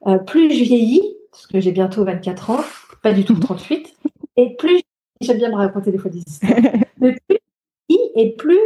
Euh, 0.07 0.19
plus 0.19 0.51
je 0.51 0.63
vieillis, 0.63 1.17
parce 1.31 1.47
que 1.47 1.59
j'ai 1.59 1.73
bientôt 1.73 2.05
24 2.05 2.51
ans, 2.51 2.61
pas 3.03 3.15
du 3.15 3.25
tout 3.25 3.35
38, 3.35 3.97
et 4.37 4.57
plus 4.57 4.83
j'aime 5.23 5.39
bien 5.39 5.49
me 5.49 5.57
raconter 5.57 5.91
des 5.91 5.97
fois 5.97 6.11
des 6.11 6.19
histoires, 6.19 6.53
mais 7.01 7.17
plus 7.27 7.39
et 7.89 8.33
plus 8.37 8.61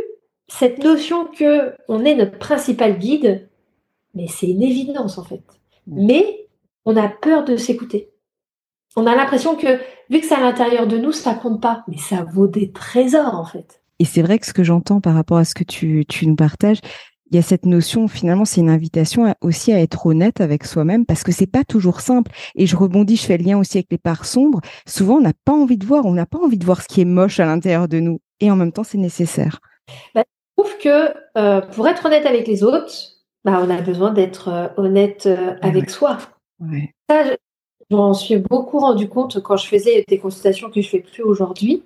cette 0.49 0.83
notion 0.83 1.26
que 1.26 1.73
on 1.87 2.04
est 2.04 2.16
notre 2.16 2.37
principal 2.38 2.99
guide, 2.99 3.49
mais 4.14 4.26
c'est 4.26 4.49
une 4.49 4.62
évidence 4.62 5.16
en 5.16 5.23
fait. 5.23 5.42
Mais 5.87 6.49
on 6.85 6.97
a 6.97 7.09
peur 7.09 7.45
de 7.45 7.57
s'écouter. 7.57 8.11
On 8.97 9.07
a 9.07 9.14
l'impression 9.14 9.54
que 9.54 9.78
vu 10.11 10.20
que 10.20 10.26
c'est 10.26 10.34
à 10.34 10.40
l'intérieur 10.40 10.87
de 10.87 10.99
nous, 10.99 11.12
ça 11.12 11.34
compte 11.34 11.61
pas, 11.61 11.84
mais 11.88 11.99
ça 11.99 12.25
vaut 12.25 12.46
des 12.46 12.73
trésors 12.73 13.34
en 13.34 13.44
fait. 13.44 13.82
Et 13.99 14.04
c'est 14.04 14.23
vrai 14.23 14.38
que 14.38 14.46
ce 14.46 14.52
que 14.52 14.64
j'entends 14.64 15.00
par 15.00 15.14
rapport 15.14 15.38
à 15.38 15.44
ce 15.44 15.54
que 15.54 15.64
tu, 15.64 16.04
tu 16.08 16.26
nous 16.26 16.37
partages, 16.37 16.80
il 17.30 17.37
y 17.37 17.38
a 17.38 17.42
cette 17.42 17.66
notion, 17.66 18.06
finalement, 18.06 18.44
c'est 18.44 18.61
une 18.61 18.70
invitation 18.70 19.34
aussi 19.40 19.73
à 19.73 19.80
être 19.80 20.06
honnête 20.06 20.40
avec 20.40 20.64
soi-même 20.64 21.06
parce 21.06 21.25
que 21.25 21.32
c'est 21.32 21.46
pas 21.46 21.64
toujours 21.64 22.00
simple. 22.00 22.30
Et 22.54 22.66
je 22.66 22.76
rebondis, 22.76 23.16
je 23.16 23.25
fais 23.25 23.38
le 23.38 23.44
lien 23.44 23.58
aussi 23.58 23.78
avec 23.78 23.88
les 23.90 23.99
parts 23.99 24.25
sombres. 24.25 24.61
Souvent, 24.87 25.16
on 25.16 25.20
n'a 25.20 25.32
pas 25.44 25.52
envie 25.52 25.78
de 25.78 25.87
voir, 25.87 26.04
on 26.04 26.12
n'a 26.12 26.26
pas 26.26 26.38
envie 26.38 26.58
de 26.58 26.64
voir 26.64 26.82
ce 26.82 26.87
qui 26.87 27.00
est 27.00 27.06
moche 27.06 27.40
à 27.40 27.46
l'intérieur 27.46 27.88
de 27.88 27.99
nous. 27.99 28.20
Et 28.40 28.50
en 28.50 28.56
même 28.56 28.73
temps, 28.73 28.84
c'est 28.84 28.99
nécessaire. 28.99 29.61
Bah, 30.14 30.23
je 30.26 30.62
trouve 30.62 30.78
que 30.78 31.14
euh, 31.37 31.61
pour 31.62 31.88
être 31.88 32.06
honnête 32.06 32.26
avec 32.26 32.46
les 32.46 32.62
autres, 32.62 32.92
bah, 33.44 33.61
on 33.62 33.70
a 33.70 33.80
besoin 33.80 34.12
d'être 34.12 34.49
euh, 34.49 34.68
honnête 34.76 35.26
euh, 35.26 35.56
avec 35.62 35.90
soi. 35.90 36.18
Ça, 37.11 37.37
je 37.91 37.97
m'en 37.97 38.14
suis 38.14 38.38
beaucoup 38.38 38.79
rendu 38.79 39.09
compte 39.09 39.41
quand 39.43 39.57
je 39.57 39.67
faisais 39.67 40.05
des 40.09 40.19
consultations 40.19 40.71
que 40.71 40.81
je 40.81 40.88
fais 40.88 41.00
plus 41.00 41.23
aujourd'hui 41.23 41.83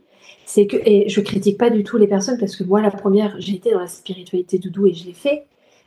c'est 0.48 0.66
que, 0.66 0.78
et 0.84 1.08
je 1.08 1.20
critique 1.20 1.58
pas 1.58 1.68
du 1.68 1.84
tout 1.84 1.98
les 1.98 2.06
personnes 2.06 2.38
parce 2.38 2.56
que 2.56 2.64
moi, 2.64 2.80
la 2.80 2.90
première, 2.90 3.36
été 3.36 3.70
dans 3.70 3.80
la 3.80 3.86
spiritualité 3.86 4.58
doudou 4.58 4.86
et 4.86 4.94
je 4.94 5.04
l'ai 5.04 5.12
fait, 5.12 5.44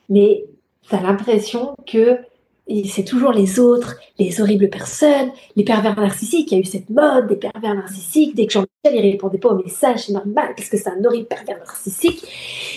mais 0.07 0.45
tu 0.87 0.95
as 0.95 1.01
l'impression 1.01 1.75
que 1.91 2.17
c'est 2.87 3.03
toujours 3.03 3.31
les 3.31 3.59
autres, 3.59 3.95
les 4.19 4.39
horribles 4.39 4.69
personnes, 4.69 5.31
les 5.55 5.63
pervers 5.63 5.99
narcissiques. 5.99 6.51
Il 6.51 6.55
y 6.55 6.57
a 6.57 6.61
eu 6.61 6.65
cette 6.65 6.91
mode 6.91 7.27
des 7.27 7.35
pervers 7.35 7.73
narcissiques. 7.73 8.35
Dès 8.35 8.45
que 8.45 8.53
Jean-Michel 8.53 9.03
ne 9.03 9.11
répondait 9.11 9.39
pas 9.39 9.49
aux 9.49 9.61
messages, 9.61 10.05
c'est 10.05 10.13
normal 10.13 10.53
parce 10.55 10.69
que 10.69 10.77
c'est 10.77 10.89
un 10.89 11.03
horrible 11.03 11.25
pervers 11.25 11.57
narcissique. 11.57 12.23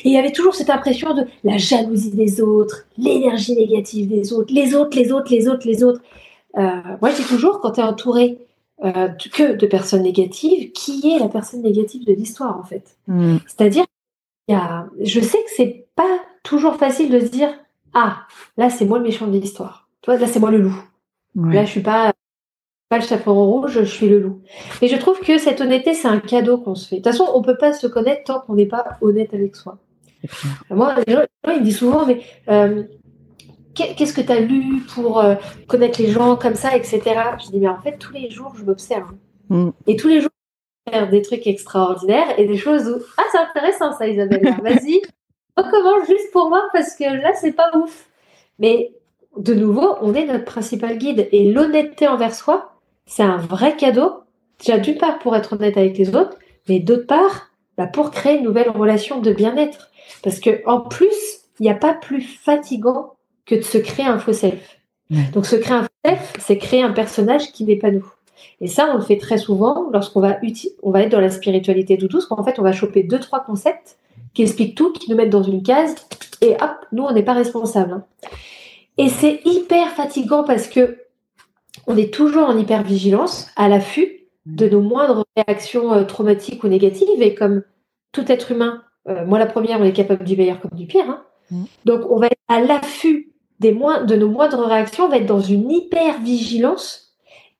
Et 0.04 0.08
il 0.08 0.12
y 0.12 0.16
avait 0.16 0.32
toujours 0.32 0.54
cette 0.54 0.70
impression 0.70 1.14
de 1.14 1.26
la 1.44 1.58
jalousie 1.58 2.10
des 2.10 2.40
autres, 2.40 2.86
l'énergie 2.96 3.54
négative 3.54 4.08
des 4.08 4.32
autres, 4.32 4.52
les 4.52 4.74
autres, 4.74 4.96
les 4.96 5.12
autres, 5.12 5.30
les 5.30 5.48
autres, 5.48 5.66
les 5.66 5.84
autres. 5.84 6.00
Euh, 6.58 6.80
moi, 7.00 7.10
je 7.10 7.16
dis 7.16 7.28
toujours, 7.28 7.60
quand 7.60 7.72
tu 7.72 7.80
es 7.80 7.84
entouré 7.84 8.38
euh, 8.84 9.08
que 9.32 9.54
de 9.54 9.66
personnes 9.66 10.02
négatives, 10.02 10.72
qui 10.72 11.12
est 11.12 11.18
la 11.18 11.28
personne 11.28 11.62
négative 11.62 12.04
de 12.06 12.12
l'histoire 12.12 12.58
en 12.58 12.64
fait? 12.64 12.96
Mm. 13.06 13.36
C'est-à-dire, 13.46 13.84
il 14.48 14.52
y 14.52 14.54
a, 14.54 14.86
je 15.00 15.20
sais 15.20 15.38
que 15.38 15.50
c'est 15.56 15.86
pas 15.96 16.20
toujours 16.42 16.76
facile 16.76 17.10
de 17.10 17.20
se 17.20 17.30
dire 17.30 17.52
ah 17.94 18.26
là 18.56 18.68
c'est 18.68 18.84
moi 18.84 18.98
le 18.98 19.04
méchant 19.04 19.26
de 19.26 19.38
l'histoire. 19.38 19.88
Toi 20.02 20.18
là 20.18 20.26
c'est 20.26 20.40
moi 20.40 20.50
le 20.50 20.58
loup. 20.58 20.76
Là 21.36 21.64
je 21.64 21.70
suis 21.70 21.80
pas 21.80 22.12
pas 22.90 22.98
le 22.98 23.04
chaperon 23.04 23.46
rouge, 23.50 23.72
je 23.72 23.84
suis 23.84 24.08
le 24.08 24.20
loup. 24.20 24.42
Et 24.82 24.88
je 24.88 24.96
trouve 24.96 25.18
que 25.20 25.38
cette 25.38 25.60
honnêteté 25.60 25.94
c'est 25.94 26.08
un 26.08 26.20
cadeau 26.20 26.58
qu'on 26.58 26.74
se 26.74 26.88
fait. 26.88 26.96
De 26.96 27.02
toute 27.02 27.12
façon 27.12 27.26
on 27.34 27.40
peut 27.40 27.56
pas 27.56 27.72
se 27.72 27.86
connaître 27.86 28.24
tant 28.24 28.40
qu'on 28.40 28.54
n'est 28.54 28.66
pas 28.66 28.98
honnête 29.00 29.32
avec 29.32 29.56
soi. 29.56 29.78
Moi, 30.70 30.94
les 31.06 31.12
gens, 31.12 31.22
ils 31.48 31.60
me 31.60 31.64
disent 31.64 31.78
souvent, 31.78 32.06
mais 32.06 32.22
euh, 32.48 32.84
qu'est-ce 33.74 34.12
que 34.12 34.20
tu 34.20 34.32
as 34.32 34.40
lu 34.40 34.82
pour 34.94 35.20
euh, 35.20 35.34
connaître 35.68 36.00
les 36.00 36.08
gens 36.08 36.36
comme 36.36 36.54
ça, 36.54 36.76
etc. 36.76 37.00
Je 37.44 37.50
dis, 37.50 37.60
mais 37.60 37.68
en 37.68 37.80
fait, 37.80 37.98
tous 37.98 38.12
les 38.12 38.30
jours, 38.30 38.54
je 38.56 38.64
m'observe. 38.64 39.12
Mm. 39.48 39.70
Et 39.86 39.96
tous 39.96 40.08
les 40.08 40.20
jours, 40.20 40.30
je 40.86 40.92
faire 40.92 41.08
des 41.08 41.22
trucs 41.22 41.46
extraordinaires 41.46 42.38
et 42.38 42.46
des 42.46 42.56
choses 42.56 42.88
où, 42.88 43.02
ah, 43.18 43.22
c'est 43.32 43.38
intéressant 43.38 43.92
ça, 43.92 44.06
Isabelle. 44.06 44.42
Vas-y, 44.62 45.00
recommence 45.56 46.06
juste 46.06 46.30
pour 46.32 46.48
voir 46.48 46.62
parce 46.72 46.94
que 46.96 47.04
là, 47.04 47.32
c'est 47.34 47.52
pas 47.52 47.70
ouf. 47.76 48.08
Mais 48.58 48.92
de 49.36 49.54
nouveau, 49.54 49.96
on 50.00 50.14
est 50.14 50.26
notre 50.26 50.44
principal 50.44 50.98
guide 50.98 51.28
et 51.32 51.50
l'honnêteté 51.50 52.06
envers 52.06 52.34
soi, 52.34 52.74
c'est 53.06 53.22
un 53.22 53.38
vrai 53.38 53.76
cadeau. 53.76 54.20
Déjà, 54.60 54.78
d'une 54.78 54.98
part, 54.98 55.18
pour 55.18 55.34
être 55.36 55.54
honnête 55.54 55.76
avec 55.76 55.98
les 55.98 56.14
autres, 56.14 56.38
mais 56.68 56.78
d'autre 56.78 57.06
part, 57.06 57.50
bah, 57.76 57.86
pour 57.86 58.10
créer 58.10 58.38
une 58.38 58.44
nouvelle 58.44 58.70
relation 58.70 59.20
de 59.20 59.32
bien-être. 59.32 59.90
Parce 60.22 60.38
que 60.38 60.62
en 60.66 60.80
plus, 60.80 61.40
il 61.58 61.64
n'y 61.64 61.70
a 61.70 61.74
pas 61.74 61.94
plus 61.94 62.22
fatigant 62.22 63.13
que 63.46 63.54
de 63.54 63.62
se 63.62 63.78
créer 63.78 64.06
un 64.06 64.18
faux 64.18 64.32
self. 64.32 64.78
Ouais. 65.10 65.18
Donc, 65.32 65.46
se 65.46 65.56
créer 65.56 65.76
un 65.76 65.82
faux 65.82 65.88
self, 66.04 66.32
c'est 66.38 66.58
créer 66.58 66.82
un 66.82 66.92
personnage 66.92 67.52
qui 67.52 67.64
n'est 67.64 67.76
pas 67.76 67.90
nous. 67.90 68.06
Et 68.60 68.68
ça, 68.68 68.90
on 68.92 68.96
le 68.96 69.02
fait 69.02 69.18
très 69.18 69.38
souvent 69.38 69.90
lorsqu'on 69.92 70.20
va, 70.20 70.38
on 70.82 70.90
va 70.90 71.02
être 71.02 71.10
dans 71.12 71.20
la 71.20 71.30
spiritualité 71.30 71.98
tout 71.98 72.08
douce, 72.08 72.26
qu'en 72.26 72.42
fait, 72.42 72.58
on 72.58 72.62
va 72.62 72.72
choper 72.72 73.02
deux, 73.02 73.18
trois 73.20 73.40
concepts 73.44 73.98
qui 74.32 74.42
expliquent 74.42 74.76
tout, 74.76 74.92
qui 74.92 75.10
nous 75.10 75.16
mettent 75.16 75.30
dans 75.30 75.42
une 75.42 75.62
case, 75.62 75.94
et 76.40 76.54
hop, 76.54 76.70
nous, 76.92 77.04
on 77.04 77.12
n'est 77.12 77.22
pas 77.22 77.32
responsable. 77.34 77.92
hein. 77.92 78.04
Et 78.98 79.08
c'est 79.08 79.40
hyper 79.44 79.88
fatigant 79.90 80.44
parce 80.44 80.68
que 80.68 80.98
on 81.86 81.96
est 81.96 82.12
toujours 82.12 82.48
en 82.48 82.56
hypervigilance, 82.56 83.48
à 83.56 83.68
l'affût 83.68 84.26
de 84.46 84.68
nos 84.68 84.80
moindres 84.80 85.24
réactions 85.36 85.92
euh, 85.92 86.04
traumatiques 86.04 86.62
ou 86.64 86.68
négatives. 86.68 87.20
Et 87.20 87.34
comme 87.34 87.62
tout 88.12 88.30
être 88.30 88.52
humain, 88.52 88.82
euh, 89.08 89.26
moi 89.26 89.38
la 89.38 89.46
première, 89.46 89.80
on 89.80 89.84
est 89.84 89.92
capable 89.92 90.24
du 90.24 90.36
meilleur 90.36 90.60
comme 90.60 90.70
du 90.78 90.86
pire. 90.86 91.08
hein. 91.08 91.24
Mm. 91.50 91.64
Donc 91.84 92.02
on 92.10 92.18
va 92.18 92.26
être 92.26 92.40
à 92.48 92.60
l'affût 92.60 93.32
des 93.64 93.72
moins, 93.72 94.04
de 94.04 94.14
nos 94.14 94.28
moindres 94.28 94.66
réactions, 94.66 95.04
on 95.04 95.08
va 95.08 95.16
être 95.16 95.26
dans 95.26 95.40
une 95.40 95.70
hypervigilance 95.70 97.14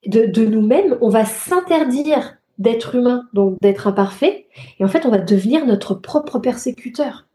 de, 0.05 0.27
de 0.27 0.45
nous-mêmes. 0.45 0.99
On 1.01 1.09
va 1.09 1.25
s'interdire 1.25 2.37
d'être 2.59 2.93
humain, 2.93 3.27
donc 3.33 3.59
d'être 3.59 3.87
imparfait. 3.87 4.45
Et 4.79 4.85
en 4.85 4.87
fait, 4.87 5.07
on 5.07 5.09
va 5.09 5.17
devenir 5.17 5.65
notre 5.65 5.95
propre 5.95 6.37
persécuteur. 6.37 7.25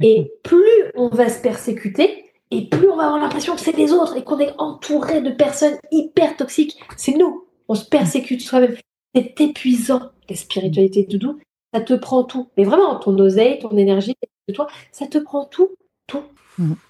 Et 0.00 0.32
plus 0.44 0.92
on 0.94 1.08
va 1.08 1.28
se 1.28 1.42
persécuter, 1.42 2.24
et 2.52 2.68
plus 2.68 2.88
on 2.88 2.96
va 2.96 3.06
avoir 3.06 3.20
l'impression 3.20 3.56
que 3.56 3.60
c'est 3.60 3.76
les 3.76 3.92
autres 3.92 4.16
et 4.16 4.22
qu'on 4.22 4.38
est 4.38 4.54
entouré 4.58 5.20
de 5.20 5.30
personnes 5.30 5.78
hyper 5.90 6.36
toxiques. 6.36 6.78
C'est 6.96 7.16
nous. 7.16 7.46
On 7.68 7.74
se 7.74 7.84
persécute 7.84 8.42
soi-même. 8.42 8.76
C'est 9.12 9.40
épuisant, 9.40 10.12
la 10.28 10.36
spiritualité 10.36 11.02
de 11.02 11.16
doudou. 11.16 11.40
Ça 11.74 11.80
te 11.80 11.94
prend 11.94 12.22
tout. 12.22 12.48
Mais 12.56 12.64
vraiment, 12.64 12.94
ton 12.96 13.18
oseille, 13.18 13.58
ton 13.58 13.76
énergie, 13.76 14.14
de 14.48 14.54
toi, 14.54 14.68
ça 14.92 15.08
te 15.08 15.18
prend 15.18 15.46
tout. 15.46 15.70
Tout. 16.06 16.22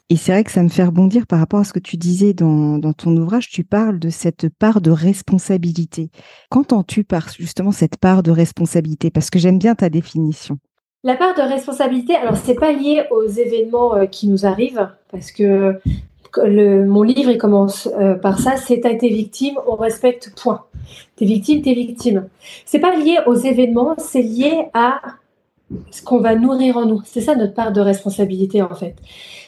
Et 0.09 0.17
c'est 0.17 0.33
vrai 0.33 0.45
que 0.45 0.51
ça 0.51 0.63
me 0.63 0.69
fait 0.69 0.85
rebondir 0.85 1.27
par 1.27 1.39
rapport 1.39 1.61
à 1.61 1.65
ce 1.65 1.73
que 1.73 1.79
tu 1.79 1.97
disais 1.97 2.33
dans, 2.33 2.81
ton 2.93 3.17
ouvrage. 3.17 3.49
Tu 3.49 3.65
parles 3.65 3.99
de 3.99 4.11
cette 4.11 4.49
part 4.49 4.81
de 4.81 4.91
responsabilité. 4.91 6.11
Qu'entends-tu 6.51 7.05
par 7.05 7.29
justement 7.29 7.73
cette 7.73 7.97
part 7.97 8.23
de 8.23 8.31
responsabilité? 8.31 9.11
Parce 9.11 9.31
que 9.31 9.39
j'aime 9.39 9.59
bien 9.59 9.75
ta 9.75 9.89
définition. 9.89 10.59
La 11.03 11.17
part 11.17 11.35
de 11.35 11.41
responsabilité, 11.41 12.15
alors 12.15 12.37
c'est 12.37 12.55
pas 12.55 12.73
lié 12.73 13.05
aux 13.11 13.27
événements 13.27 13.95
euh, 13.95 14.05
qui 14.05 14.29
nous 14.29 14.45
arrivent, 14.45 14.91
parce 15.11 15.33
que 15.33 15.81
mon 16.37 17.03
livre 17.03 17.31
il 17.31 17.39
commence 17.39 17.89
euh, 17.99 18.15
par 18.15 18.39
ça, 18.39 18.57
c'est 18.57 18.81
t'as 18.81 18.91
été 18.91 19.09
victime, 19.09 19.55
on 19.67 19.77
respecte, 19.77 20.33
point. 20.37 20.65
T'es 21.17 21.25
victime, 21.25 21.63
t'es 21.63 21.73
victime. 21.73 22.29
C'est 22.67 22.81
pas 22.81 22.95
lié 22.95 23.19
aux 23.27 23.35
événements, 23.35 23.95
c'est 23.99 24.23
lié 24.23 24.67
à 24.75 25.01
ce 25.91 26.03
qu'on 26.03 26.19
va 26.21 26.35
nourrir 26.35 26.77
en 26.77 26.87
nous. 26.87 27.03
C'est 27.05 27.21
ça 27.21 27.35
notre 27.35 27.55
part 27.55 27.73
de 27.73 27.81
responsabilité 27.81 28.63
en 28.63 28.75
fait. 28.75 28.97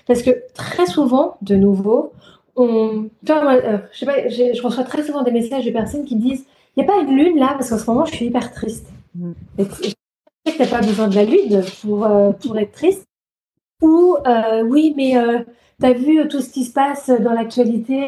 Parce 0.07 0.23
que 0.23 0.31
très 0.55 0.87
souvent, 0.87 1.37
de 1.43 1.55
nouveau, 1.57 2.13
on, 2.57 3.09
tu 3.25 3.33
moi, 3.33 3.55
euh, 3.55 3.79
je 3.93 3.99
sais 3.99 4.07
pas, 4.07 4.29
je 4.29 4.63
reçois 4.63 4.85
très 4.85 5.03
souvent 5.03 5.23
des 5.23 5.31
messages 5.33 5.65
de 5.65 5.71
personnes 5.71 6.05
qui 6.05 6.17
disent, 6.17 6.45
il 6.77 6.83
n'y 6.83 6.89
a 6.89 6.93
pas 6.93 7.01
une 7.01 7.17
lune 7.17 7.39
là, 7.39 7.55
parce 7.57 7.71
qu'en 7.71 7.79
ce 7.79 7.91
moment 7.91 8.05
je 8.05 8.15
suis 8.15 8.27
hyper 8.27 8.53
triste. 8.53 8.87
Mm. 9.15 9.33
Et 9.59 9.65
tu- 9.67 9.73
je 9.85 10.51
sais 10.51 10.57
que 10.57 10.63
t'as 10.63 10.79
pas 10.81 10.85
besoin 10.87 11.09
de 11.09 11.15
la 11.15 11.25
lune 11.25 11.63
pour, 11.83 12.05
euh, 12.05 12.33
pour 12.33 12.59
être 12.59 12.73
triste. 12.73 13.05
Ou 13.81 14.17
euh, 14.27 14.63
oui, 14.63 14.95
mais 14.97 15.17
euh, 15.17 15.41
t'as 15.81 15.93
vu 15.93 16.21
euh, 16.21 16.29
tout 16.29 16.41
ce 16.41 16.51
qui 16.51 16.65
se 16.65 16.73
passe 16.73 17.11
dans 17.11 17.33
l'actualité 17.33 18.07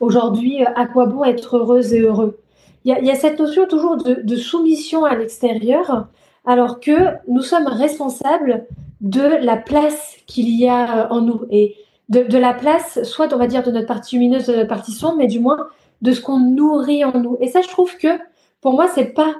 aujourd'hui, 0.00 0.64
à 0.64 0.86
quoi 0.86 1.06
bon 1.06 1.24
être 1.24 1.56
heureuse 1.58 1.92
et 1.92 2.00
heureux? 2.00 2.38
Il 2.84 2.90
y 2.90 2.94
a, 2.94 3.00
il 3.00 3.06
y 3.06 3.10
a 3.10 3.14
cette 3.14 3.38
notion 3.38 3.66
toujours 3.66 3.96
de, 3.96 4.20
de 4.22 4.36
soumission 4.36 5.04
à 5.04 5.14
l'extérieur, 5.16 6.06
alors 6.46 6.80
que 6.80 6.96
nous 7.28 7.42
sommes 7.42 7.66
responsables 7.66 8.66
de 9.00 9.22
la 9.22 9.56
place 9.56 10.16
qu'il 10.26 10.48
y 10.48 10.68
a 10.68 11.04
euh, 11.04 11.08
en 11.10 11.20
nous 11.20 11.42
et 11.50 11.76
de, 12.08 12.22
de 12.22 12.38
la 12.38 12.54
place, 12.54 13.02
soit 13.02 13.32
on 13.32 13.36
va 13.36 13.46
dire 13.48 13.62
de 13.64 13.70
notre 13.70 13.86
partie 13.86 14.16
lumineuse, 14.16 14.46
de 14.46 14.54
notre 14.54 14.68
partie 14.68 14.92
sombre, 14.92 15.16
mais 15.18 15.26
du 15.26 15.40
moins 15.40 15.66
de 16.02 16.12
ce 16.12 16.20
qu'on 16.20 16.38
nourrit 16.38 17.04
en 17.04 17.18
nous. 17.18 17.36
Et 17.40 17.48
ça, 17.48 17.60
je 17.62 17.68
trouve 17.68 17.96
que 17.96 18.18
pour 18.60 18.74
moi, 18.74 18.86
c'est 18.94 19.06
pas 19.12 19.34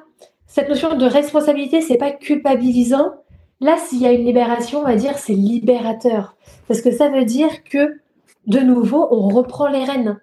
cette 0.46 0.68
notion 0.68 0.96
de 0.96 1.06
responsabilité, 1.06 1.80
c'est 1.80 1.96
pas 1.96 2.10
culpabilisant. 2.10 3.12
Là, 3.60 3.76
s'il 3.78 4.02
y 4.02 4.06
a 4.06 4.12
une 4.12 4.24
libération, 4.24 4.80
on 4.80 4.84
va 4.84 4.96
dire 4.96 5.16
c'est 5.16 5.32
libérateur. 5.32 6.34
Parce 6.68 6.80
que 6.82 6.90
ça 6.90 7.08
veut 7.08 7.24
dire 7.24 7.64
que, 7.64 8.00
de 8.46 8.60
nouveau, 8.60 9.08
on 9.10 9.28
reprend 9.28 9.68
les 9.68 9.84
rênes. 9.84 10.18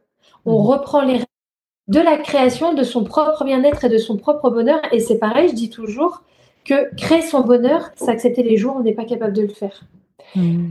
On 0.45 0.59
Mhm. 0.61 0.67
reprend 0.67 1.01
les 1.01 1.13
rênes 1.13 1.25
de 1.87 1.99
la 1.99 2.17
création, 2.17 2.73
de 2.73 2.83
son 2.83 3.03
propre 3.03 3.43
bien-être 3.43 3.85
et 3.85 3.89
de 3.89 3.97
son 3.97 4.17
propre 4.17 4.49
bonheur. 4.49 4.79
Et 4.91 4.99
c'est 4.99 5.17
pareil, 5.17 5.49
je 5.49 5.55
dis 5.55 5.69
toujours 5.69 6.21
que 6.65 6.93
créer 6.95 7.21
son 7.21 7.41
bonheur, 7.41 7.91
c'est 7.95 8.09
accepter 8.09 8.43
les 8.43 8.57
jours 8.57 8.75
où 8.75 8.79
on 8.79 8.83
n'est 8.83 8.93
pas 8.93 9.05
capable 9.05 9.33
de 9.33 9.41
le 9.43 9.47
faire. 9.49 9.81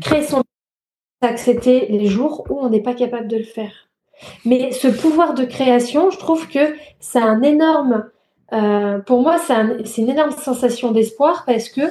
Créer 0.01 0.23
son 0.23 0.43
c'est 1.23 1.29
accepter 1.29 1.87
les 1.89 2.07
jours 2.07 2.45
où 2.51 2.59
on 2.61 2.69
n'est 2.69 2.81
pas 2.83 2.95
capable 2.95 3.29
de 3.29 3.37
le 3.37 3.45
faire. 3.45 3.73
Mais 4.45 4.73
ce 4.73 4.89
pouvoir 4.89 5.35
de 5.35 5.45
création, 5.45 6.11
je 6.11 6.19
trouve 6.19 6.49
que 6.49 6.75
c'est 7.01 7.21
un 7.21 7.43
énorme, 7.43 8.07
euh, 8.53 8.99
pour 8.99 9.23
moi, 9.23 9.39
c'est 9.39 9.53
un- 9.53 9.79
c'est 9.85 10.03
une 10.03 10.11
énorme 10.11 10.33
sensation 10.33 10.91
d'espoir 10.93 11.45
parce 11.47 11.69
que 11.69 11.83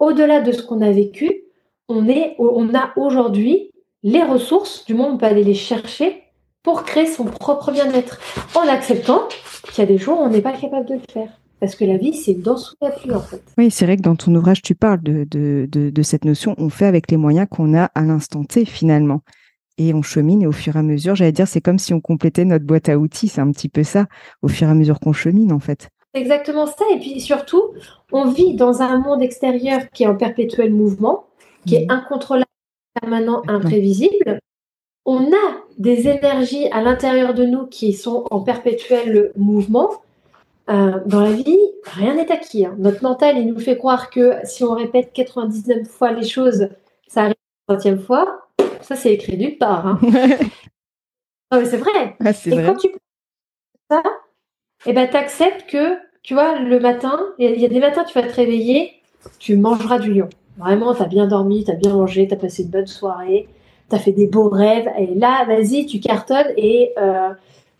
au-delà 0.00 0.40
de 0.40 0.50
ce 0.52 0.62
qu'on 0.62 0.80
a 0.80 0.90
vécu, 0.90 1.44
on, 1.88 2.08
est, 2.08 2.34
on 2.38 2.74
a 2.74 2.92
aujourd'hui 2.96 3.70
les 4.02 4.22
ressources, 4.22 4.84
du 4.84 4.94
moins 4.94 5.12
on 5.12 5.16
peut 5.16 5.26
aller 5.26 5.44
les 5.44 5.54
chercher 5.54 6.24
pour 6.64 6.82
créer 6.84 7.06
son 7.06 7.24
propre 7.24 7.70
bien-être 7.72 8.18
en 8.56 8.66
acceptant 8.68 9.28
qu'il 9.64 9.78
y 9.78 9.82
a 9.82 9.86
des 9.86 9.98
jours 9.98 10.20
où 10.20 10.24
on 10.24 10.28
n'est 10.28 10.40
pas 10.42 10.52
capable 10.52 10.86
de 10.86 10.94
le 10.94 11.00
faire. 11.12 11.28
Parce 11.62 11.76
que 11.76 11.84
la 11.84 11.96
vie, 11.96 12.12
c'est 12.12 12.32
une 12.32 12.40
danse 12.42 12.70
sous 12.70 12.74
la 12.82 12.90
pluie, 12.90 13.12
en 13.12 13.20
fait. 13.20 13.40
Oui, 13.56 13.70
c'est 13.70 13.84
vrai 13.84 13.96
que 13.96 14.02
dans 14.02 14.16
ton 14.16 14.34
ouvrage, 14.34 14.62
tu 14.62 14.74
parles 14.74 15.00
de, 15.00 15.24
de, 15.30 15.68
de, 15.70 15.90
de 15.90 16.02
cette 16.02 16.24
notion, 16.24 16.56
on 16.58 16.68
fait 16.68 16.86
avec 16.86 17.08
les 17.08 17.16
moyens 17.16 17.46
qu'on 17.48 17.72
a 17.78 17.84
à 17.94 18.02
l'instant 18.02 18.42
T 18.42 18.64
finalement. 18.64 19.20
Et 19.78 19.94
on 19.94 20.02
chemine 20.02 20.42
et 20.42 20.48
au 20.48 20.52
fur 20.52 20.74
et 20.74 20.80
à 20.80 20.82
mesure, 20.82 21.14
j'allais 21.14 21.30
dire, 21.30 21.46
c'est 21.46 21.60
comme 21.60 21.78
si 21.78 21.94
on 21.94 22.00
complétait 22.00 22.44
notre 22.44 22.64
boîte 22.64 22.88
à 22.88 22.98
outils, 22.98 23.28
c'est 23.28 23.40
un 23.40 23.52
petit 23.52 23.68
peu 23.68 23.84
ça, 23.84 24.06
au 24.42 24.48
fur 24.48 24.66
et 24.66 24.70
à 24.72 24.74
mesure 24.74 24.98
qu'on 24.98 25.12
chemine 25.12 25.52
en 25.52 25.60
fait. 25.60 25.88
C'est 26.12 26.20
exactement 26.20 26.66
ça. 26.66 26.84
Et 26.92 26.98
puis 26.98 27.20
surtout, 27.20 27.62
on 28.10 28.28
vit 28.28 28.54
dans 28.54 28.82
un 28.82 28.98
monde 28.98 29.22
extérieur 29.22 29.82
qui 29.94 30.02
est 30.02 30.08
en 30.08 30.16
perpétuel 30.16 30.74
mouvement, 30.74 31.26
qui 31.64 31.76
est 31.76 31.84
Mhm. 31.84 31.90
incontrôlable, 31.92 32.46
permanent, 33.00 33.40
imprévisible. 33.46 34.40
On 35.06 35.26
a 35.32 35.56
des 35.78 36.08
énergies 36.08 36.66
à 36.72 36.82
l'intérieur 36.82 37.34
de 37.34 37.44
nous 37.44 37.66
qui 37.66 37.92
sont 37.92 38.24
en 38.32 38.40
perpétuel 38.40 39.30
mouvement. 39.36 39.90
Euh, 40.70 41.00
dans 41.06 41.20
la 41.22 41.32
vie, 41.32 41.58
rien 41.84 42.14
n'est 42.14 42.30
acquis. 42.30 42.64
hein. 42.64 42.74
Notre 42.78 43.02
mental, 43.02 43.36
il 43.38 43.46
nous 43.46 43.58
fait 43.58 43.76
croire 43.76 44.10
que 44.10 44.34
si 44.44 44.62
on 44.64 44.74
répète 44.74 45.12
99 45.12 45.88
fois 45.88 46.12
les 46.12 46.26
choses, 46.26 46.68
ça 47.08 47.22
arrive 47.22 47.34
la 47.68 47.74
centième 47.74 47.98
fois. 48.00 48.46
Ça, 48.80 48.94
c'est 48.96 49.12
écrit 49.12 49.36
nulle 49.36 49.58
part. 49.58 49.86
hein. 49.86 50.00
Non, 51.52 51.58
mais 51.60 51.66
c'est 51.66 51.76
vrai. 51.76 52.16
Ah, 52.24 52.30
Et 52.46 52.50
vrai. 52.50 52.64
quand 52.64 52.76
tu 52.76 52.88
ça, 53.90 54.02
eh 54.86 54.92
ben, 54.92 55.08
tu 55.08 55.16
acceptes 55.16 55.68
que, 55.70 55.98
tu 56.22 56.34
vois, 56.34 56.58
le 56.58 56.80
matin, 56.80 57.20
il 57.38 57.44
y, 57.48 57.52
a- 57.52 57.54
il 57.54 57.60
y 57.60 57.66
a 57.66 57.68
des 57.68 57.80
matins, 57.80 58.04
tu 58.04 58.14
vas 58.18 58.26
te 58.26 58.34
réveiller, 58.34 58.92
tu 59.38 59.56
mangeras 59.56 59.98
du 59.98 60.14
lion. 60.14 60.28
Vraiment, 60.58 60.94
tu 60.94 61.02
as 61.02 61.06
bien 61.06 61.26
dormi, 61.26 61.64
tu 61.64 61.70
as 61.70 61.74
bien 61.74 61.92
mangé, 61.94 62.26
tu 62.26 62.34
as 62.34 62.36
passé 62.36 62.62
une 62.64 62.70
bonne 62.70 62.86
soirée, 62.86 63.48
tu 63.90 63.96
as 63.96 63.98
fait 63.98 64.12
des 64.12 64.26
beaux 64.26 64.48
rêves. 64.48 64.88
Et 64.98 65.14
là, 65.14 65.44
vas-y, 65.44 65.86
tu 65.86 66.00
cartonnes 66.00 66.52
et 66.56 66.92
euh, 66.98 67.30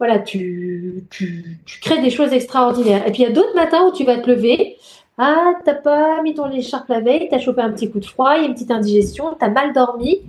voilà, 0.02 0.18
tu, 0.18 1.04
tu, 1.10 1.60
tu 1.64 1.78
crées 1.78 2.02
des 2.02 2.10
choses 2.10 2.32
extraordinaires. 2.32 3.06
Et 3.06 3.12
puis, 3.12 3.22
il 3.22 3.28
y 3.28 3.30
a 3.30 3.32
d'autres 3.32 3.54
matins 3.54 3.86
où 3.86 3.92
tu 3.92 4.02
vas 4.02 4.18
te 4.18 4.28
lever. 4.28 4.76
Ah, 5.16 5.52
t'as 5.64 5.76
pas 5.76 6.20
mis 6.22 6.34
ton 6.34 6.50
écharpe 6.50 6.88
la 6.88 6.98
veille, 6.98 7.28
t'as 7.30 7.38
chopé 7.38 7.62
un 7.62 7.70
petit 7.70 7.88
coup 7.88 8.00
de 8.00 8.04
froid, 8.04 8.34
il 8.36 8.46
une 8.46 8.54
petite 8.54 8.72
indigestion, 8.72 9.36
t'as 9.38 9.48
mal 9.48 9.72
dormi, 9.72 10.22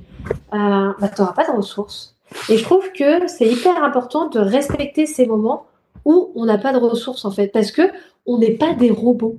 euh, 0.53 0.91
bah, 0.99 1.07
t'auras 1.07 1.33
pas 1.33 1.47
de 1.47 1.57
ressources. 1.57 2.15
Et 2.49 2.57
je 2.59 2.63
trouve 2.63 2.91
que 2.91 3.27
c'est 3.27 3.47
hyper 3.47 3.83
important 3.83 4.27
de 4.27 4.37
respecter 4.37 5.07
ces 5.07 5.25
moments 5.25 5.65
où 6.05 6.31
on 6.35 6.45
n'a 6.45 6.59
pas 6.59 6.71
de 6.71 6.77
ressources 6.77 7.25
en 7.25 7.31
fait, 7.31 7.47
parce 7.47 7.71
que 7.71 7.81
on 8.27 8.37
n'est 8.37 8.51
pas 8.51 8.75
des 8.75 8.91
robots. 8.91 9.37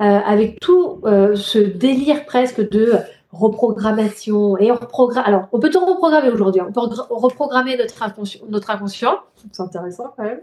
Euh, 0.00 0.04
avec 0.04 0.58
tout 0.58 0.98
euh, 1.04 1.36
ce 1.36 1.60
délire 1.60 2.26
presque 2.26 2.68
de 2.68 2.94
reprogrammation 3.32 4.56
et 4.56 4.70
on 4.72 4.76
reprogramme. 4.76 5.24
Alors, 5.26 5.48
on 5.52 5.60
peut 5.60 5.70
tout 5.70 5.84
reprogrammer 5.84 6.30
aujourd'hui. 6.30 6.62
On 6.62 6.72
peut 6.72 6.80
reprogrammer 7.10 7.76
notre 7.76 8.02
inconscient, 8.02 8.40
notre 8.48 8.70
inconscient. 8.70 9.20
C'est 9.52 9.62
intéressant 9.62 10.14
quand 10.16 10.24
même. 10.24 10.40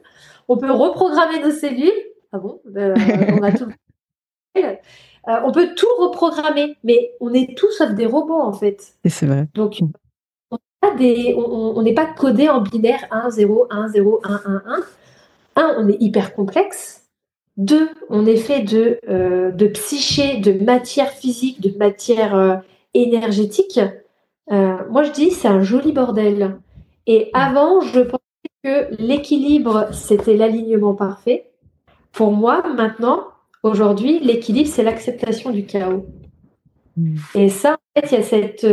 On 0.47 0.57
peut 0.57 0.71
reprogrammer 0.71 1.39
nos 1.39 1.51
cellules. 1.51 1.91
Ah 2.31 2.37
bon? 2.37 2.61
Euh, 2.75 2.93
On 3.39 3.43
a 3.43 3.51
tout. 3.51 3.67
on 5.27 5.51
peut 5.51 5.73
tout 5.75 5.87
reprogrammer, 5.99 6.77
mais 6.83 7.13
on 7.19 7.33
est 7.33 7.57
tous 7.57 7.71
sauf 7.71 7.91
des 7.91 8.05
robots 8.05 8.41
en 8.41 8.53
fait. 8.53 8.95
Et 9.03 9.09
c'est 9.09 9.25
vrai. 9.25 9.47
Donc, 9.53 9.79
on 10.51 11.81
n'est 11.81 11.93
pas, 11.93 12.05
pas 12.05 12.13
codé 12.13 12.49
en 12.49 12.61
binaire 12.61 13.05
1, 13.11 13.31
0, 13.31 13.67
1, 13.69 13.87
0, 13.89 14.21
1, 14.23 14.41
1, 14.45 14.63
1. 14.67 14.83
1, 15.57 15.75
on 15.79 15.87
est 15.89 15.97
hyper 15.99 16.35
complexe. 16.35 17.05
Deux, 17.57 17.89
on 18.09 18.25
est 18.25 18.35
fait 18.35 18.61
de, 18.61 18.99
euh, 19.07 19.51
de 19.51 19.67
psyché, 19.67 20.37
de 20.37 20.51
matière 20.63 21.09
physique, 21.09 21.61
de 21.61 21.75
matière 21.77 22.35
euh, 22.35 22.57
énergétique. 23.03 23.79
Euh, 24.51 24.77
moi, 24.89 25.03
je 25.03 25.11
dis, 25.11 25.31
c'est 25.31 25.47
un 25.47 25.61
joli 25.61 25.91
bordel. 25.91 26.59
Et 27.07 27.29
avant, 27.33 27.81
je 27.81 28.01
pensais 28.01 28.21
que 28.63 28.95
l'équilibre, 28.99 29.87
c'était 29.91 30.35
l'alignement 30.35 30.93
parfait. 30.93 31.51
Pour 32.11 32.31
moi, 32.31 32.63
maintenant, 32.75 33.27
aujourd'hui, 33.63 34.19
l'équilibre, 34.19 34.69
c'est 34.69 34.83
l'acceptation 34.83 35.51
du 35.51 35.65
chaos. 35.65 36.05
Mm. 36.97 37.17
Et 37.35 37.49
ça, 37.49 37.73
en 37.73 38.01
fait, 38.01 38.11
il 38.11 38.15
y 38.15 38.21
a 38.21 38.23
cette 38.23 38.67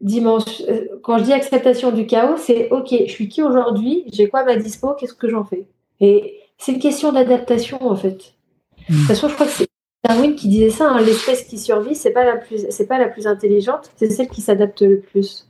dimension. 0.00 0.64
Quand 1.02 1.18
je 1.18 1.24
dis 1.24 1.32
acceptation 1.32 1.90
du 1.92 2.06
chaos, 2.06 2.36
c'est 2.36 2.70
OK, 2.70 2.88
je 2.90 3.10
suis 3.10 3.28
qui 3.28 3.42
aujourd'hui 3.42 4.04
J'ai 4.12 4.28
quoi 4.28 4.40
à 4.40 4.44
ma 4.44 4.56
dispo 4.56 4.94
Qu'est-ce 4.98 5.14
que 5.14 5.28
j'en 5.28 5.44
fais? 5.44 5.66
Et 6.00 6.40
c'est 6.58 6.72
une 6.72 6.80
question 6.80 7.12
d'adaptation 7.12 7.82
en 7.82 7.96
fait. 7.96 8.34
De 8.88 8.94
toute 8.94 9.06
façon, 9.06 9.28
je 9.28 9.34
crois 9.34 9.46
que 9.46 9.52
c'est 9.52 9.68
Darwin 10.04 10.34
qui 10.34 10.48
disait 10.48 10.70
ça. 10.70 10.90
Hein, 10.90 11.00
l'espèce 11.00 11.44
qui 11.44 11.58
survit, 11.58 11.94
c'est 11.94 12.10
pas 12.10 12.24
la 12.24 12.36
plus, 12.36 12.66
c'est 12.70 12.86
pas 12.86 12.98
la 12.98 13.08
plus 13.08 13.26
intelligente, 13.26 13.90
c'est 13.96 14.10
celle 14.10 14.28
qui 14.28 14.40
s'adapte 14.40 14.82
le 14.82 15.00
plus. 15.00 15.48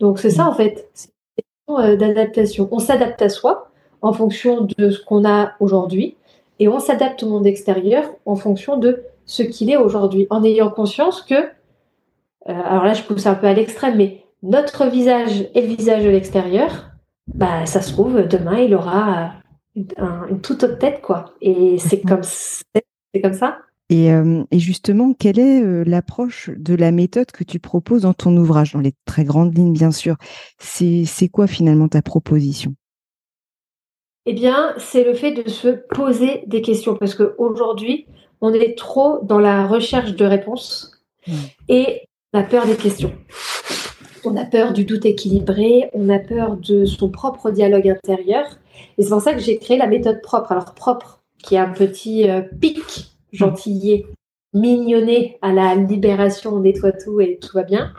Donc 0.00 0.18
c'est 0.18 0.30
ça 0.30 0.46
en 0.46 0.54
fait. 0.54 0.88
C'est 0.94 1.08
une 1.38 1.44
question 1.44 1.80
euh, 1.80 1.96
d'adaptation. 1.96 2.68
On 2.70 2.78
s'adapte 2.78 3.22
à 3.22 3.28
soi 3.28 3.70
en 4.02 4.12
fonction 4.12 4.68
de 4.76 4.90
ce 4.90 5.02
qu'on 5.02 5.24
a 5.24 5.52
aujourd'hui 5.60 6.16
et 6.58 6.68
on 6.68 6.80
s'adapte 6.80 7.22
au 7.22 7.28
monde 7.28 7.46
extérieur 7.46 8.04
en 8.26 8.36
fonction 8.36 8.76
de 8.76 9.02
ce 9.26 9.42
qu'il 9.42 9.70
est 9.70 9.76
aujourd'hui, 9.76 10.26
en 10.30 10.42
ayant 10.42 10.70
conscience 10.70 11.22
que, 11.22 11.34
euh, 11.34 11.48
alors 12.46 12.84
là 12.84 12.94
je 12.94 13.02
pousse 13.02 13.26
un 13.26 13.34
peu 13.34 13.46
à 13.46 13.52
l'extrême, 13.52 13.96
mais 13.96 14.24
notre 14.42 14.86
visage 14.86 15.48
et 15.54 15.60
le 15.60 15.66
visage 15.66 16.04
de 16.04 16.08
l'extérieur, 16.08 16.90
bah 17.26 17.66
ça 17.66 17.82
se 17.82 17.92
trouve 17.92 18.26
demain 18.26 18.58
il 18.58 18.74
aura 18.74 19.32
une 20.28 20.40
toute 20.40 20.64
autre 20.64 20.78
tête, 20.78 21.00
quoi. 21.02 21.34
Et 21.40 21.78
c'est 21.78 22.00
comme, 22.00 22.22
c'est 22.22 23.20
comme 23.22 23.34
ça. 23.34 23.58
Et, 23.90 24.12
euh, 24.12 24.44
et, 24.50 24.58
justement, 24.58 25.14
quelle 25.14 25.38
est 25.38 25.62
euh, 25.62 25.82
l'approche 25.84 26.50
de 26.56 26.74
la 26.74 26.90
méthode 26.90 27.30
que 27.30 27.42
tu 27.42 27.58
proposes 27.58 28.02
dans 28.02 28.12
ton 28.12 28.36
ouvrage, 28.36 28.74
dans 28.74 28.80
les 28.80 28.92
très 29.06 29.24
grandes 29.24 29.56
lignes, 29.56 29.72
bien 29.72 29.92
sûr? 29.92 30.16
C'est 30.58 31.28
quoi 31.32 31.46
finalement 31.46 31.88
ta 31.88 32.02
proposition? 32.02 32.74
Eh 34.26 34.34
bien, 34.34 34.74
c'est 34.76 35.04
le 35.04 35.14
fait 35.14 35.32
de 35.32 35.48
se 35.48 35.68
poser 35.68 36.42
des 36.46 36.60
questions, 36.60 36.96
parce 36.96 37.14
qu'aujourd'hui, 37.14 38.06
on 38.42 38.52
est 38.52 38.76
trop 38.76 39.20
dans 39.22 39.38
la 39.38 39.66
recherche 39.66 40.14
de 40.14 40.24
réponses 40.26 40.92
mmh. 41.26 41.32
et 41.70 42.02
on 42.34 42.40
a 42.40 42.42
peur 42.42 42.66
des 42.66 42.76
questions. 42.76 43.12
On 44.24 44.36
a 44.36 44.44
peur 44.44 44.74
du 44.74 44.84
doute 44.84 45.06
équilibré, 45.06 45.88
on 45.94 46.10
a 46.10 46.18
peur 46.18 46.58
de 46.58 46.84
son 46.84 47.08
propre 47.08 47.50
dialogue 47.50 47.88
intérieur. 47.88 48.44
Et 48.98 49.02
c'est 49.02 49.08
pour 49.08 49.22
ça 49.22 49.32
que 49.32 49.40
j'ai 49.40 49.56
créé 49.56 49.78
la 49.78 49.86
méthode 49.86 50.20
propre. 50.20 50.52
Alors 50.52 50.74
propre, 50.74 51.22
qui 51.42 51.54
est 51.54 51.58
un 51.58 51.70
petit 51.70 52.28
euh, 52.28 52.42
pic 52.60 53.17
gentillet, 53.32 54.06
mignonné 54.54 55.38
à 55.42 55.52
la 55.52 55.74
libération, 55.74 56.54
on 56.54 56.60
nettoie 56.60 56.92
tout 56.92 57.20
et 57.20 57.38
tout 57.38 57.54
va 57.54 57.62
bien. 57.62 57.92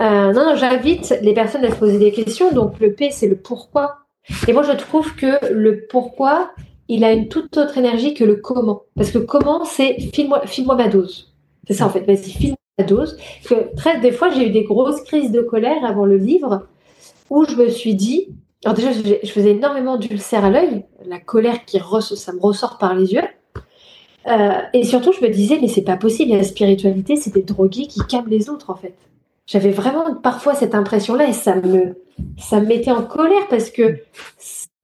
Euh, 0.00 0.32
non, 0.32 0.46
non, 0.46 0.56
j'invite 0.56 1.14
les 1.22 1.34
personnes 1.34 1.64
à 1.64 1.70
se 1.70 1.76
poser 1.76 1.98
des 1.98 2.12
questions. 2.12 2.52
Donc 2.52 2.80
le 2.80 2.92
P, 2.92 3.10
c'est 3.10 3.28
le 3.28 3.36
pourquoi. 3.36 3.98
Et 4.48 4.52
moi, 4.52 4.62
je 4.62 4.72
trouve 4.72 5.14
que 5.14 5.52
le 5.52 5.86
pourquoi, 5.88 6.52
il 6.88 7.04
a 7.04 7.12
une 7.12 7.28
toute 7.28 7.56
autre 7.56 7.76
énergie 7.76 8.14
que 8.14 8.24
le 8.24 8.36
comment. 8.36 8.82
Parce 8.96 9.10
que 9.10 9.18
comment, 9.18 9.64
c'est 9.64 9.98
file-moi 10.14 10.46
file 10.46 10.66
ma 10.66 10.88
dose. 10.88 11.34
C'est 11.68 11.74
ça 11.74 11.86
en 11.86 11.90
fait. 11.90 12.00
Vas-y, 12.00 12.30
file-moi 12.30 12.56
ma 12.78 12.84
dose. 12.84 13.18
Que 13.46 13.74
très, 13.76 14.00
des 14.00 14.12
fois, 14.12 14.30
j'ai 14.30 14.48
eu 14.48 14.50
des 14.50 14.64
grosses 14.64 15.02
crises 15.02 15.32
de 15.32 15.42
colère 15.42 15.84
avant 15.84 16.06
le 16.06 16.16
livre 16.16 16.66
où 17.28 17.44
je 17.44 17.54
me 17.54 17.68
suis 17.68 17.94
dit, 17.94 18.28
alors 18.64 18.74
déjà, 18.74 18.92
je, 18.92 19.30
faisais 19.30 19.50
énormément 19.50 19.96
d'ulcères 19.96 20.44
à 20.44 20.50
l'œil, 20.50 20.84
la 21.04 21.20
colère 21.20 21.64
qui 21.64 21.78
ça 21.78 22.32
me 22.32 22.40
ressort 22.40 22.78
par 22.78 22.94
les 22.94 23.12
yeux. 23.12 23.22
Euh, 24.26 24.60
et 24.72 24.84
surtout, 24.84 25.12
je 25.12 25.24
me 25.24 25.30
disais, 25.30 25.58
mais 25.60 25.68
c'est 25.68 25.82
pas 25.82 25.96
possible, 25.96 26.32
la 26.32 26.42
spiritualité, 26.42 27.16
c'est 27.16 27.32
des 27.32 27.42
drogués 27.42 27.86
qui 27.86 28.00
calment 28.06 28.28
les 28.28 28.50
autres, 28.50 28.70
en 28.70 28.74
fait. 28.74 28.94
J'avais 29.46 29.70
vraiment 29.70 30.14
parfois 30.14 30.54
cette 30.54 30.74
impression-là 30.74 31.28
et 31.28 31.32
ça 31.32 31.56
me, 31.56 31.96
ça 32.38 32.60
me 32.60 32.66
mettait 32.66 32.92
en 32.92 33.02
colère 33.02 33.48
parce 33.48 33.70
que 33.70 33.98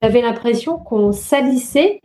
j'avais 0.03 0.22
l'impression 0.22 0.79
qu'on 0.79 1.12
salissait, 1.12 2.01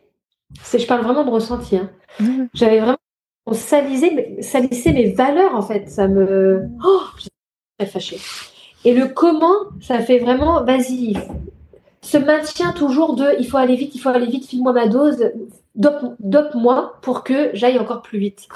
je 0.73 0.85
parle 0.85 1.01
vraiment 1.01 1.23
de 1.23 1.31
ressenti, 1.31 1.77
hein. 1.77 1.89
mmh. 2.19 2.43
j'avais 2.53 2.79
vraiment, 2.79 2.97
on 3.45 3.53
salissait, 3.53 4.37
salissait 4.41 4.93
mes 4.93 5.11
valeurs, 5.11 5.55
en 5.55 5.61
fait. 5.61 5.89
Ça 5.89 6.07
me, 6.07 6.67
oh, 6.85 7.01
j'étais 7.17 7.29
très 7.79 7.87
fâchée. 7.87 8.19
Et 8.83 8.93
le 8.93 9.07
comment, 9.07 9.55
ça 9.81 9.99
fait 9.99 10.19
vraiment, 10.19 10.63
vas-y, 10.63 11.15
se 12.01 12.17
maintient 12.17 12.73
toujours 12.73 13.15
de 13.15 13.25
il 13.39 13.47
faut 13.47 13.57
aller 13.57 13.75
vite, 13.75 13.95
il 13.95 13.99
faut 13.99 14.09
aller 14.09 14.27
vite, 14.27 14.47
file-moi 14.47 14.73
ma 14.73 14.87
dose, 14.87 15.31
dope-moi 15.75 16.93
pour 17.01 17.23
que 17.23 17.51
j'aille 17.53 17.79
encore 17.79 18.01
plus 18.01 18.19
vite. 18.19 18.47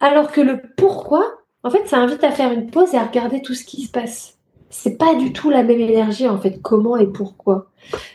Alors 0.00 0.30
que 0.30 0.40
le 0.40 0.60
pourquoi, 0.76 1.24
en 1.62 1.70
fait, 1.70 1.86
ça 1.86 1.98
invite 1.98 2.24
à 2.24 2.30
faire 2.30 2.52
une 2.52 2.70
pause 2.70 2.94
et 2.94 2.98
à 2.98 3.04
regarder 3.04 3.42
tout 3.42 3.54
ce 3.54 3.64
qui 3.64 3.82
se 3.82 3.90
passe. 3.90 4.38
C'est 4.70 4.98
pas 4.98 5.14
du 5.14 5.32
tout 5.32 5.50
la 5.50 5.62
même 5.62 5.80
énergie, 5.80 6.28
en 6.28 6.38
fait, 6.38 6.60
comment 6.60 6.96
et 6.96 7.06
pourquoi. 7.06 7.66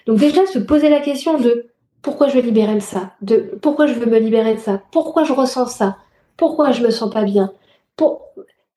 Donc, 0.06 0.18
déjà, 0.18 0.46
se 0.46 0.60
poser 0.60 0.90
la 0.90 1.00
question 1.00 1.40
de 1.40 1.68
pourquoi 2.02 2.28
je 2.28 2.36
veux 2.36 2.42
libérer 2.42 2.76
de 2.76 2.82
ça, 2.82 3.14
de 3.22 3.58
pourquoi 3.62 3.88
je 3.88 3.94
veux 3.94 4.06
me 4.06 4.20
libérer 4.20 4.56
de 4.56 4.60
ça, 4.60 4.82
pourquoi 4.92 5.24
je 5.24 5.34
ressens 5.34 5.68
ça, 5.68 5.98
pourquoi 6.38 6.72
je 6.72 6.84
me 6.84 6.92
sens 6.92 7.12
pas 7.12 7.24
bien. 7.24 7.52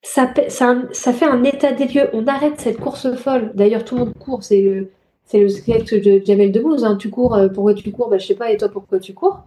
Ça 0.03 0.27
fait 0.33 1.25
un 1.25 1.43
état 1.43 1.71
des 1.71 1.87
lieux. 1.87 2.09
On 2.13 2.27
arrête 2.27 2.59
cette 2.59 2.79
course 2.79 3.15
folle. 3.15 3.51
D'ailleurs, 3.55 3.85
tout 3.85 3.95
le 3.95 4.01
monde 4.01 4.13
court. 4.13 4.43
C'est 4.43 4.61
le, 4.61 4.91
c'est 5.33 5.39
le 5.39 5.49
sketch 5.49 5.91
de 5.93 6.21
Jamel 6.23 6.51
Debbouze. 6.51 6.85
Hein. 6.85 6.95
Tu 6.95 7.09
cours, 7.09 7.33
euh, 7.33 7.47
pourquoi 7.47 7.73
tu 7.73 7.91
cours? 7.91 8.07
Bah, 8.07 8.19
Je 8.19 8.27
sais 8.27 8.35
pas, 8.35 8.51
et 8.51 8.57
toi, 8.57 8.69
pourquoi 8.69 8.99
tu 8.99 9.15
cours? 9.15 9.39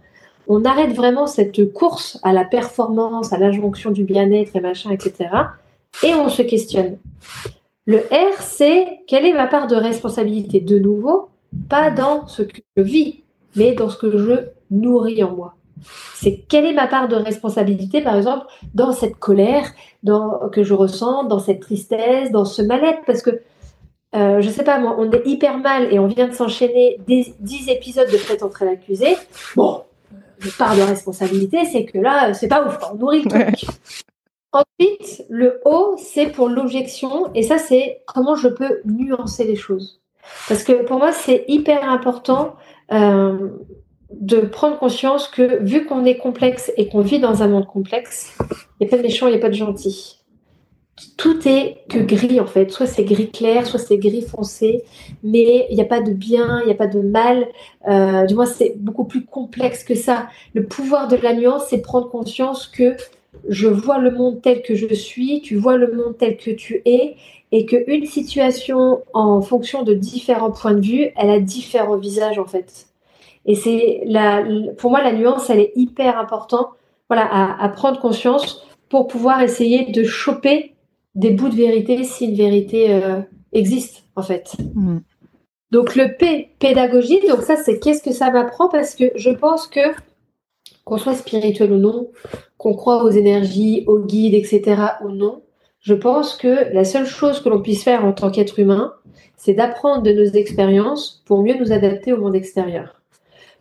On 0.49 0.65
arrête 0.65 0.91
vraiment 0.91 1.27
cette 1.27 1.71
course 1.71 2.19
à 2.23 2.33
la 2.33 2.43
performance, 2.43 3.31
à 3.31 3.37
l'injonction 3.37 3.91
du 3.91 4.03
bien-être 4.03 4.53
et 4.53 4.59
machin, 4.59 4.91
etc. 4.91 5.29
Et 6.03 6.13
on 6.13 6.27
se 6.27 6.41
questionne. 6.41 6.97
Le 7.85 7.99
R, 7.99 8.41
c'est 8.41 8.99
quelle 9.07 9.25
est 9.25 9.33
ma 9.33 9.47
part 9.47 9.67
de 9.67 9.77
responsabilité? 9.77 10.59
De 10.59 10.77
nouveau, 10.77 11.29
pas 11.69 11.89
dans 11.89 12.27
ce 12.27 12.41
que 12.41 12.59
je 12.75 12.83
vis, 12.83 13.23
mais 13.55 13.71
dans 13.71 13.89
ce 13.89 13.97
que 13.97 14.17
je 14.17 14.33
nourris 14.69 15.23
en 15.23 15.33
moi. 15.33 15.55
C'est 16.15 16.43
quelle 16.49 16.65
est 16.65 16.73
ma 16.73 16.87
part 16.87 17.07
de 17.07 17.15
responsabilité, 17.15 18.01
par 18.01 18.17
exemple, 18.17 18.45
dans 18.73 18.91
cette 18.91 19.17
colère 19.19 19.71
dans, 20.03 20.49
que 20.51 20.63
je 20.63 20.73
ressens, 20.73 21.23
dans 21.25 21.39
cette 21.39 21.61
tristesse, 21.61 22.31
dans 22.31 22.45
ce 22.45 22.61
mal-être, 22.61 23.03
parce 23.05 23.21
que 23.21 23.39
euh, 24.15 24.41
je 24.41 24.49
sais 24.49 24.63
pas, 24.63 24.79
moi, 24.79 24.95
on 24.97 25.11
est 25.11 25.25
hyper 25.25 25.57
mal 25.57 25.93
et 25.93 25.99
on 25.99 26.07
vient 26.07 26.27
de 26.27 26.33
s'enchaîner 26.33 26.97
10 27.07 27.69
épisodes 27.69 28.09
de 28.09 28.17
Prête 28.17 28.41
entre 28.41 28.63
l'accusé. 28.63 29.17
Bon, 29.55 29.83
une 30.43 30.51
part 30.51 30.75
de 30.75 30.81
responsabilité, 30.81 31.65
c'est 31.65 31.85
que 31.85 31.97
là, 31.97 32.33
c'est 32.33 32.47
pas 32.47 32.65
ouf, 32.65 32.77
on 32.91 32.95
nourrit 32.95 33.23
le 33.23 33.29
truc. 33.29 33.65
Ensuite, 34.53 35.25
le 35.29 35.59
O, 35.65 35.95
c'est 35.97 36.27
pour 36.27 36.47
l'objection, 36.47 37.31
et 37.35 37.43
ça, 37.43 37.57
c'est 37.57 38.01
comment 38.07 38.35
je 38.35 38.47
peux 38.47 38.81
nuancer 38.85 39.43
les 39.43 39.57
choses. 39.57 40.01
Parce 40.47 40.63
que 40.63 40.83
pour 40.83 40.99
moi, 40.99 41.11
c'est 41.11 41.43
hyper 41.47 41.89
important 41.89 42.55
euh, 42.93 43.49
de 44.11 44.39
prendre 44.39 44.77
conscience 44.77 45.27
que 45.27 45.63
vu 45.63 45.85
qu'on 45.85 46.05
est 46.05 46.17
complexe 46.17 46.71
et 46.77 46.87
qu'on 46.87 47.01
vit 47.01 47.19
dans 47.19 47.43
un 47.43 47.47
monde 47.49 47.67
complexe, 47.67 48.37
il 48.79 48.85
n'y 48.85 48.87
a 48.87 48.89
pas 48.89 48.97
de 48.97 49.03
méchants, 49.03 49.27
il 49.27 49.31
n'y 49.31 49.37
a 49.37 49.41
pas 49.41 49.49
de 49.49 49.53
gentils 49.53 50.17
tout 51.17 51.47
est 51.47 51.83
que 51.89 51.99
gris 51.99 52.39
en 52.39 52.45
fait. 52.45 52.71
Soit 52.71 52.87
c'est 52.87 53.03
gris 53.03 53.29
clair, 53.29 53.65
soit 53.65 53.79
c'est 53.79 53.97
gris 53.97 54.21
foncé, 54.21 54.83
mais 55.23 55.67
il 55.69 55.75
n'y 55.75 55.81
a 55.81 55.85
pas 55.85 56.01
de 56.01 56.11
bien, 56.11 56.61
il 56.61 56.65
n'y 56.65 56.71
a 56.71 56.75
pas 56.75 56.87
de 56.87 56.99
mal. 56.99 57.47
Euh, 57.87 58.25
du 58.25 58.35
moins, 58.35 58.45
c'est 58.45 58.75
beaucoup 58.77 59.05
plus 59.05 59.25
complexe 59.25 59.83
que 59.83 59.95
ça. 59.95 60.27
Le 60.53 60.65
pouvoir 60.65 61.07
de 61.07 61.15
la 61.15 61.33
nuance, 61.33 61.65
c'est 61.69 61.81
prendre 61.81 62.09
conscience 62.09 62.67
que 62.67 62.95
je 63.47 63.67
vois 63.67 63.99
le 63.99 64.11
monde 64.11 64.41
tel 64.41 64.63
que 64.63 64.75
je 64.75 64.93
suis, 64.93 65.41
tu 65.41 65.55
vois 65.55 65.77
le 65.77 65.91
monde 65.93 66.17
tel 66.17 66.37
que 66.37 66.51
tu 66.51 66.81
es, 66.85 67.15
et 67.51 67.65
qu'une 67.65 68.05
situation, 68.05 69.03
en 69.13 69.41
fonction 69.41 69.83
de 69.83 69.93
différents 69.93 70.51
points 70.51 70.73
de 70.73 70.81
vue, 70.81 71.09
elle 71.15 71.29
a 71.29 71.39
différents 71.39 71.97
visages 71.97 72.39
en 72.39 72.45
fait. 72.45 72.87
Et 73.45 73.55
c'est 73.55 74.01
la, 74.05 74.43
pour 74.77 74.91
moi, 74.91 75.01
la 75.01 75.13
nuance, 75.13 75.49
elle 75.49 75.59
est 75.59 75.71
hyper 75.75 76.17
importante 76.17 76.67
voilà, 77.07 77.25
à, 77.25 77.63
à 77.63 77.69
prendre 77.69 77.99
conscience 77.99 78.67
pour 78.89 79.07
pouvoir 79.07 79.41
essayer 79.41 79.91
de 79.91 80.03
choper 80.03 80.73
des 81.17 81.31
bouts 81.31 81.49
de 81.49 81.55
vérité 81.55 82.03
si 82.03 82.25
une 82.25 82.35
vérité 82.35 82.93
euh, 82.93 83.19
existe, 83.51 84.05
en 84.15 84.21
fait. 84.21 84.53
Mm. 84.75 84.99
Donc 85.71 85.95
le 85.95 86.15
P, 86.17 86.51
pédagogie, 86.59 87.19
donc 87.27 87.41
ça 87.41 87.57
c'est 87.57 87.79
qu'est-ce 87.79 88.01
que 88.01 88.13
ça 88.13 88.31
m'apprend? 88.31 88.69
Parce 88.69 88.95
que 88.95 89.11
je 89.15 89.31
pense 89.31 89.67
que 89.67 89.81
qu'on 90.85 90.97
soit 90.97 91.15
spirituel 91.15 91.73
ou 91.73 91.77
non, 91.77 92.09
qu'on 92.57 92.73
croit 92.73 93.03
aux 93.03 93.09
énergies, 93.09 93.83
aux 93.87 93.99
guides, 93.99 94.33
etc. 94.33 94.81
ou 95.03 95.09
non, 95.09 95.41
je 95.81 95.93
pense 95.93 96.37
que 96.37 96.73
la 96.73 96.85
seule 96.85 97.05
chose 97.05 97.41
que 97.41 97.49
l'on 97.49 97.61
puisse 97.61 97.83
faire 97.83 98.05
en 98.05 98.13
tant 98.13 98.31
qu'être 98.31 98.59
humain, 98.59 98.93
c'est 99.35 99.53
d'apprendre 99.53 100.03
de 100.03 100.13
nos 100.13 100.25
expériences 100.25 101.21
pour 101.25 101.43
mieux 101.43 101.57
nous 101.59 101.73
adapter 101.73 102.13
au 102.13 102.17
monde 102.21 102.35
extérieur. 102.35 103.01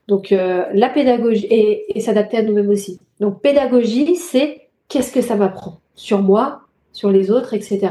Donc 0.07 0.31
euh, 0.31 0.67
la 0.73 0.89
pédagogie 0.89 1.47
et, 1.51 2.01
s'adapter 2.01 2.37
à 2.37 2.43
nous-mêmes 2.43 2.71
aussi. 2.71 3.01
Donc 3.19 3.41
pédagogie, 3.41 4.15
c'est 4.15 4.69
qu'est-ce 4.89 5.13
que 5.13 5.21
ça 5.23 5.35
m'apprend 5.35 5.81
sur 5.97 6.23
moi, 6.23 6.66
sur 6.97 7.11
les 7.11 7.31
autres, 7.31 7.53
etc. 7.53 7.89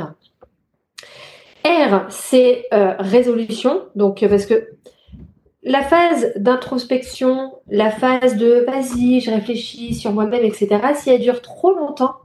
R, 1.64 2.06
c'est 2.10 2.66
euh, 2.74 2.96
résolution. 2.98 3.84
Donc 3.96 4.24
euh, 4.24 4.30
parce 4.30 4.48
que 4.48 4.70
la 5.64 5.84
phase 5.84 6.34
d'introspection, 6.36 7.54
la 7.70 7.92
phase 7.92 8.36
de 8.36 8.66
vas-y, 8.66 9.20
je 9.22 9.32
réfléchis 9.32 9.94
sur 9.94 10.12
moi-même, 10.12 10.44
etc. 10.44 10.68
Si 10.96 11.12
elle 11.12 11.22
dure 11.22 11.42
trop 11.42 11.74
longtemps, 11.74 12.16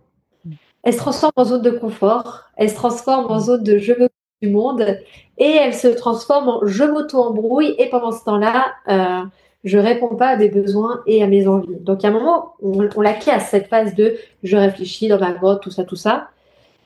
elle 0.83 0.95
se 0.95 0.99
transforme 0.99 1.33
en 1.37 1.45
zone 1.45 1.63
de 1.63 1.71
confort, 1.71 2.45
elle 2.57 2.71
se 2.71 2.75
transforme 2.75 3.31
en 3.31 3.41
zone 3.41 3.63
de 3.63 3.77
je 3.77 3.93
me 3.93 4.09
du 4.41 4.49
monde 4.49 4.99
et 5.37 5.51
elle 5.51 5.75
se 5.75 5.89
transforme 5.89 6.49
en 6.49 6.67
je 6.67 6.85
m'auto-embrouille 6.85 7.75
et 7.79 7.91
pendant 7.91 8.11
ce 8.11 8.25
temps-là, 8.25 8.73
euh, 8.89 9.23
je 9.65 9.77
réponds 9.77 10.17
pas 10.17 10.29
à 10.29 10.37
mes 10.37 10.49
besoins 10.49 11.03
et 11.07 11.23
à 11.23 11.27
mes 11.27 11.47
envies. 11.47 11.77
Donc, 11.81 12.03
à 12.07 12.09
un 12.09 12.11
moment, 12.11 12.55
on, 12.63 12.89
on 12.97 13.01
la 13.03 13.13
casse, 13.13 13.51
cette 13.51 13.67
phase 13.67 13.95
de 13.95 14.17
je 14.43 14.57
réfléchis 14.57 15.09
dans 15.09 15.19
ma 15.19 15.33
grotte, 15.33 15.63
tout 15.63 15.71
ça, 15.71 15.85
tout 15.85 15.97
ça. 15.97 16.31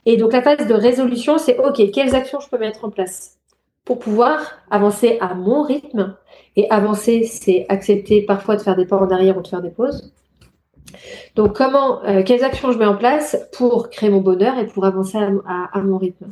Et 0.07 0.17
donc, 0.17 0.33
la 0.33 0.43
phase 0.43 0.67
de 0.67 0.75
résolution, 0.75 1.39
c'est 1.39 1.59
OK, 1.59 1.81
quelles 1.93 2.15
actions 2.15 2.41
je 2.41 2.49
peux 2.49 2.59
mettre 2.59 2.85
en 2.85 2.91
place 2.91 3.39
pour 3.85 3.99
pouvoir 3.99 4.59
avancer 4.71 5.19
à 5.21 5.35
mon 5.35 5.63
rythme. 5.63 6.17
Et 6.57 6.71
avancer, 6.71 7.25
c'est 7.25 7.67
accepter 7.69 8.23
parfois 8.23 8.57
de 8.57 8.63
faire 8.63 8.77
des 8.77 8.87
pas 8.87 8.97
en 8.97 9.11
arrière 9.11 9.37
ou 9.37 9.43
de 9.43 9.49
faire 9.49 9.63
des 9.63 9.71
pauses. 9.71 10.13
Donc, 11.35 11.57
comment, 11.57 12.05
euh, 12.05 12.23
quelles 12.23 12.45
actions 12.45 12.71
je 12.71 12.79
mets 12.79 12.87
en 12.87 12.97
place 12.97 13.37
pour 13.53 13.91
créer 13.91 14.11
mon 14.11 14.21
bonheur 14.21 14.59
et 14.59 14.67
pour 14.67 14.85
avancer 14.85 15.19
à, 15.19 15.81
mon 15.81 15.99
rythme? 15.99 16.27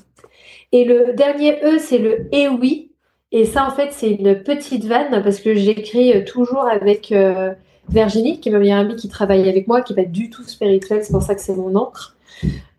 Et 0.70 0.85
le 0.85 1.12
dernier 1.14 1.58
E, 1.64 1.78
c'est 1.78 1.98
le 1.98 2.28
et 2.32 2.48
oui. 2.48 2.92
Et 3.32 3.44
ça, 3.44 3.66
en 3.66 3.70
fait, 3.70 3.92
c'est 3.92 4.11
une 4.11 4.42
petite 4.42 4.85
vanne 4.85 5.22
parce 5.22 5.40
que 5.40 5.54
j'écris 5.54 6.14
euh, 6.14 6.24
toujours 6.24 6.68
avec 6.68 7.11
euh, 7.12 7.52
Virginie, 7.88 8.40
qui 8.40 8.48
est 8.48 8.52
ma 8.52 8.58
meilleure 8.58 8.80
amie 8.80 8.96
qui 8.96 9.08
travaille 9.08 9.48
avec 9.48 9.66
moi, 9.66 9.80
qui 9.82 9.94
n'est 9.94 10.04
pas 10.04 10.08
du 10.08 10.30
tout 10.30 10.44
spirituelle, 10.44 11.02
c'est 11.02 11.12
pour 11.12 11.22
ça 11.22 11.35
que 11.35 11.40
c'est 11.40 11.56
mon 11.56 11.74
encre. 11.74 12.16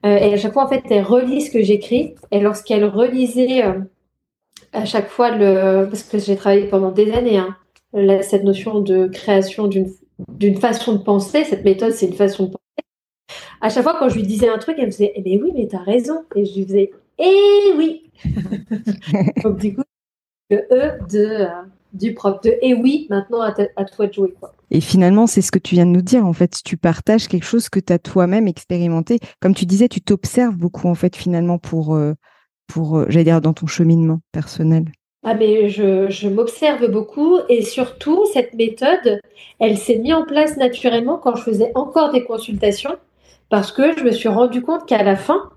Et 0.04 0.34
à 0.34 0.38
chaque 0.38 0.54
fois, 0.54 0.66
en 0.66 0.68
fait, 0.68 0.84
elle 0.90 1.04
relit 1.04 1.42
ce 1.42 1.52
que 1.52 1.62
j'écris. 1.62 2.16
Et 2.32 2.40
lorsqu'elle 2.40 2.86
relisait 2.86 3.64
à 4.74 4.86
chaque 4.86 5.10
fois, 5.10 5.32
le, 5.32 5.86
parce 5.86 6.04
que 6.04 6.18
j'ai 6.18 6.36
travaillé 6.36 6.68
pendant 6.68 6.92
des 6.92 7.12
années, 7.14 7.38
hein, 7.38 7.56
cette 8.22 8.44
notion 8.44 8.80
de 8.80 9.08
création 9.08 9.68
d'une 9.68 10.58
façon 10.58 10.94
de 10.94 11.04
penser. 11.04 11.44
Cette 11.44 11.64
méthode, 11.64 11.94
c'est 11.94 12.08
une 12.08 12.14
façon 12.14 12.46
de 12.46 12.50
penser. 12.50 12.60
À 13.62 13.70
chaque 13.70 13.84
fois, 13.84 13.96
quand 13.98 14.10
je 14.10 14.16
lui 14.16 14.24
disais 14.24 14.50
un 14.50 14.58
truc, 14.58 14.76
elle 14.78 14.88
me 14.88 14.92
disait 14.92 15.14
Eh 15.16 15.22
bien 15.22 15.40
oui, 15.42 15.52
mais 15.56 15.68
tu 15.68 15.76
as 15.76 15.84
raison. 15.84 16.24
Et 16.36 16.46
je 16.46 16.56
lui 16.56 16.66
faisais 16.66 16.92
Eh 17.20 17.74
oui 17.78 18.12
Donc, 19.44 19.58
du 19.58 19.76
coup, 19.76 19.84
le 20.50 20.58
E 20.72 21.00
de, 21.10 21.20
euh, 21.20 21.48
du 21.94 22.14
prof, 22.14 22.42
de 22.42 22.56
Eh 22.62 22.74
oui, 22.74 23.08
maintenant 23.10 23.42
à, 23.42 23.52
toi 23.86 24.08
de 24.08 24.14
jouer. 24.14 24.34
Quoi. 24.40 24.54
Et 24.72 24.82
finalement, 24.82 25.28
c'est 25.28 25.42
ce 25.42 25.52
que 25.52 25.60
tu 25.60 25.76
viens 25.76 25.86
de 25.86 25.92
nous 25.92 26.02
dire. 26.02 26.26
En 26.26 26.34
fait, 26.34 26.60
tu 26.64 26.78
partages 26.78 27.28
quelque 27.28 27.46
chose 27.46 27.70
que 27.70 27.80
tu 27.80 27.94
as 27.94 28.00
toi-même 28.00 28.48
expérimenté. 28.48 29.20
Comme 29.40 29.54
tu 29.54 29.66
disais, 29.66 29.88
tu 29.88 30.02
t'observes 30.02 30.56
beaucoup, 30.56 30.88
en 30.88 30.96
fait, 30.96 31.16
finalement, 31.16 31.58
pour, 31.60 31.96
euh, 31.96 32.14
pour 32.68 32.98
euh, 32.98 33.06
j'allais 33.10 33.26
dire, 33.26 33.42
dans 33.42 33.54
ton 33.54 33.68
cheminement 33.68 34.20
personnel. 34.32 34.86
Ah 35.26 35.36
mais 35.36 35.70
je, 35.70 36.10
je 36.10 36.28
m'observe 36.28 36.86
beaucoup 36.92 37.38
et 37.48 37.62
surtout 37.62 38.26
cette 38.34 38.54
méthode, 38.56 39.22
elle 39.60 39.78
s'est 39.78 39.98
mise 39.98 40.14
en 40.14 40.26
place 40.26 40.58
naturellement 40.58 41.18
quand 41.18 41.36
je 41.36 41.44
faisais 41.44 41.72
encore 41.76 42.12
des 42.12 42.26
consultations 42.26 42.98
parce 43.50 43.72
que 43.72 43.98
je 43.98 44.04
me 44.04 44.12
suis 44.12 44.28
rendu 44.28 44.62
compte 44.62 44.86
qu'à 44.86 45.02
la 45.02 45.16
fin, 45.16 45.50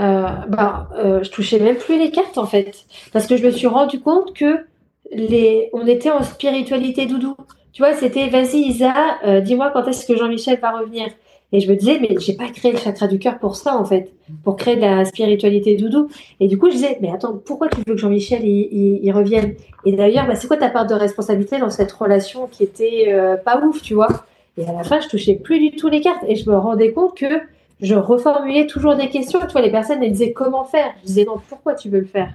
euh, 0.00 0.26
bah, 0.48 0.88
euh, 0.96 1.22
je 1.22 1.30
touchais 1.30 1.60
même 1.60 1.76
plus 1.76 1.98
les 1.98 2.10
cartes 2.10 2.36
en 2.36 2.46
fait 2.46 2.86
parce 3.12 3.26
que 3.26 3.36
je 3.36 3.46
me 3.46 3.52
suis 3.52 3.68
rendu 3.68 4.00
compte 4.00 4.34
que 4.34 4.64
les, 5.12 5.70
on 5.72 5.86
était 5.86 6.10
en 6.10 6.22
spiritualité 6.22 7.06
doudou. 7.06 7.36
Tu 7.72 7.82
vois, 7.82 7.94
c'était 7.94 8.28
vas-y 8.28 8.58
Isa, 8.58 8.92
euh, 9.24 9.40
dis-moi 9.40 9.70
quand 9.72 9.86
est-ce 9.86 10.06
que 10.06 10.16
Jean-Michel 10.16 10.58
va 10.60 10.72
revenir. 10.72 11.08
Et 11.54 11.60
je 11.60 11.70
me 11.70 11.76
disais, 11.76 11.98
mais 12.00 12.16
j'ai 12.18 12.32
pas 12.32 12.48
créé 12.48 12.72
le 12.72 12.78
chakra 12.78 13.06
du 13.06 13.18
cœur 13.18 13.38
pour 13.38 13.56
ça, 13.56 13.76
en 13.76 13.84
fait, 13.84 14.10
pour 14.42 14.56
créer 14.56 14.76
de 14.76 14.80
la 14.80 15.04
spiritualité 15.04 15.76
doudou. 15.76 16.08
Et 16.40 16.48
du 16.48 16.56
coup, 16.56 16.68
je 16.68 16.76
disais, 16.76 16.96
mais 17.02 17.10
attends, 17.10 17.38
pourquoi 17.44 17.68
tu 17.68 17.76
veux 17.86 17.94
que 17.94 18.00
Jean-Michel 18.00 18.42
il, 18.44 19.12
revienne? 19.12 19.54
Et 19.84 19.92
d'ailleurs, 19.92 20.26
bah, 20.26 20.34
c'est 20.34 20.48
quoi 20.48 20.56
ta 20.56 20.70
part 20.70 20.86
de 20.86 20.94
responsabilité 20.94 21.58
dans 21.58 21.68
cette 21.68 21.92
relation 21.92 22.46
qui 22.50 22.62
était 22.62 23.12
euh, 23.12 23.36
pas 23.36 23.60
ouf, 23.62 23.82
tu 23.82 23.92
vois? 23.92 24.24
Et 24.56 24.66
à 24.66 24.72
la 24.72 24.82
fin, 24.82 25.00
je 25.00 25.08
touchais 25.08 25.34
plus 25.34 25.58
du 25.58 25.76
tout 25.76 25.88
les 25.88 26.00
cartes 26.00 26.24
et 26.26 26.36
je 26.36 26.48
me 26.48 26.56
rendais 26.56 26.92
compte 26.92 27.16
que 27.16 27.40
je 27.82 27.94
reformulais 27.94 28.66
toujours 28.66 28.94
des 28.94 29.10
questions. 29.10 29.40
Tu 29.40 29.52
vois, 29.52 29.60
les 29.60 29.70
personnes, 29.70 30.02
elles 30.02 30.12
disaient 30.12 30.32
comment 30.32 30.64
faire? 30.64 30.94
Je 31.02 31.06
disais, 31.06 31.24
non, 31.24 31.36
pourquoi 31.48 31.74
tu 31.74 31.90
veux 31.90 32.00
le 32.00 32.06
faire? 32.06 32.32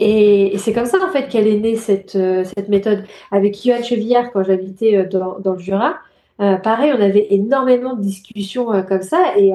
Et, 0.00 0.56
c'est 0.56 0.72
comme 0.72 0.86
ça, 0.86 0.98
en 1.06 1.12
fait, 1.12 1.28
qu'elle 1.28 1.46
est 1.46 1.58
née, 1.58 1.76
cette, 1.76 2.16
euh, 2.16 2.44
cette 2.44 2.68
méthode. 2.68 3.04
Avec 3.30 3.64
Yoann 3.64 3.84
Chevillard, 3.84 4.32
quand 4.32 4.42
j'habitais 4.42 4.96
euh, 4.96 5.06
dans, 5.06 5.38
dans 5.38 5.52
le 5.52 5.58
Jura, 5.58 5.98
euh, 6.40 6.56
pareil, 6.56 6.92
on 6.96 7.00
avait 7.00 7.26
énormément 7.30 7.94
de 7.94 8.00
discussions 8.00 8.66
comme 8.88 9.02
ça 9.02 9.36
et 9.36 9.52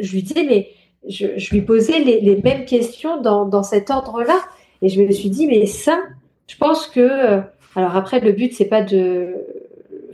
je 0.00 0.12
lui 0.12 0.22
disais, 0.22 0.44
mais 0.44 0.70
je, 1.06 1.26
lui 1.50 1.60
posais 1.60 1.98
les, 1.98 2.40
mêmes 2.42 2.64
questions 2.64 3.20
dans, 3.20 3.62
cet 3.62 3.90
ordre-là. 3.90 4.40
Et 4.80 4.88
je 4.88 5.02
me 5.02 5.10
suis 5.12 5.28
dit, 5.28 5.46
mais 5.46 5.66
ça, 5.66 6.00
je 6.46 6.56
pense 6.56 6.86
que. 6.86 7.42
alors 7.76 7.94
après, 7.94 8.20
le 8.20 8.32
but, 8.32 8.54
c'est 8.54 8.64
pas 8.64 8.80
de 8.80 9.34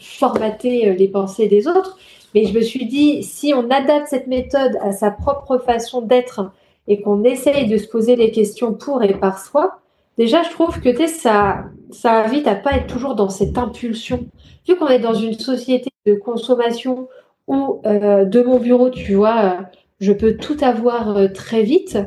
formater 0.00 0.92
les 0.92 1.06
pensées 1.08 1.46
des 1.46 1.68
autres, 1.68 1.96
mais 2.34 2.46
je 2.46 2.52
me 2.52 2.62
suis 2.62 2.86
dit, 2.86 3.22
si 3.22 3.54
on 3.54 3.70
adapte 3.70 4.08
cette 4.08 4.26
méthode 4.26 4.76
à 4.82 4.90
sa 4.90 5.12
propre 5.12 5.58
façon 5.58 6.02
d'être 6.02 6.50
et 6.88 7.02
qu'on 7.02 7.22
essaye 7.22 7.68
de 7.68 7.76
se 7.76 7.86
poser 7.86 8.16
les 8.16 8.30
questions 8.30 8.72
pour 8.72 9.02
et 9.04 9.14
par 9.14 9.38
soi, 9.38 9.80
déjà, 10.16 10.42
je 10.42 10.50
trouve 10.50 10.80
que 10.80 11.06
ça, 11.06 11.64
ça 11.90 12.24
invite 12.24 12.48
à 12.48 12.54
pas 12.54 12.72
être 12.72 12.86
toujours 12.86 13.14
dans 13.14 13.28
cette 13.28 13.56
impulsion. 13.58 14.26
Vu 14.66 14.76
qu'on 14.76 14.88
est 14.88 14.98
dans 14.98 15.14
une 15.14 15.38
société 15.38 15.90
de 16.06 16.14
consommation 16.14 17.08
où 17.46 17.80
euh, 17.86 18.24
de 18.24 18.42
mon 18.42 18.58
bureau, 18.58 18.90
tu 18.90 19.14
vois, 19.14 19.42
euh, 19.42 19.62
je 20.00 20.12
peux 20.12 20.36
tout 20.36 20.56
avoir 20.62 21.16
euh, 21.16 21.28
très 21.28 21.62
vite, 21.62 21.98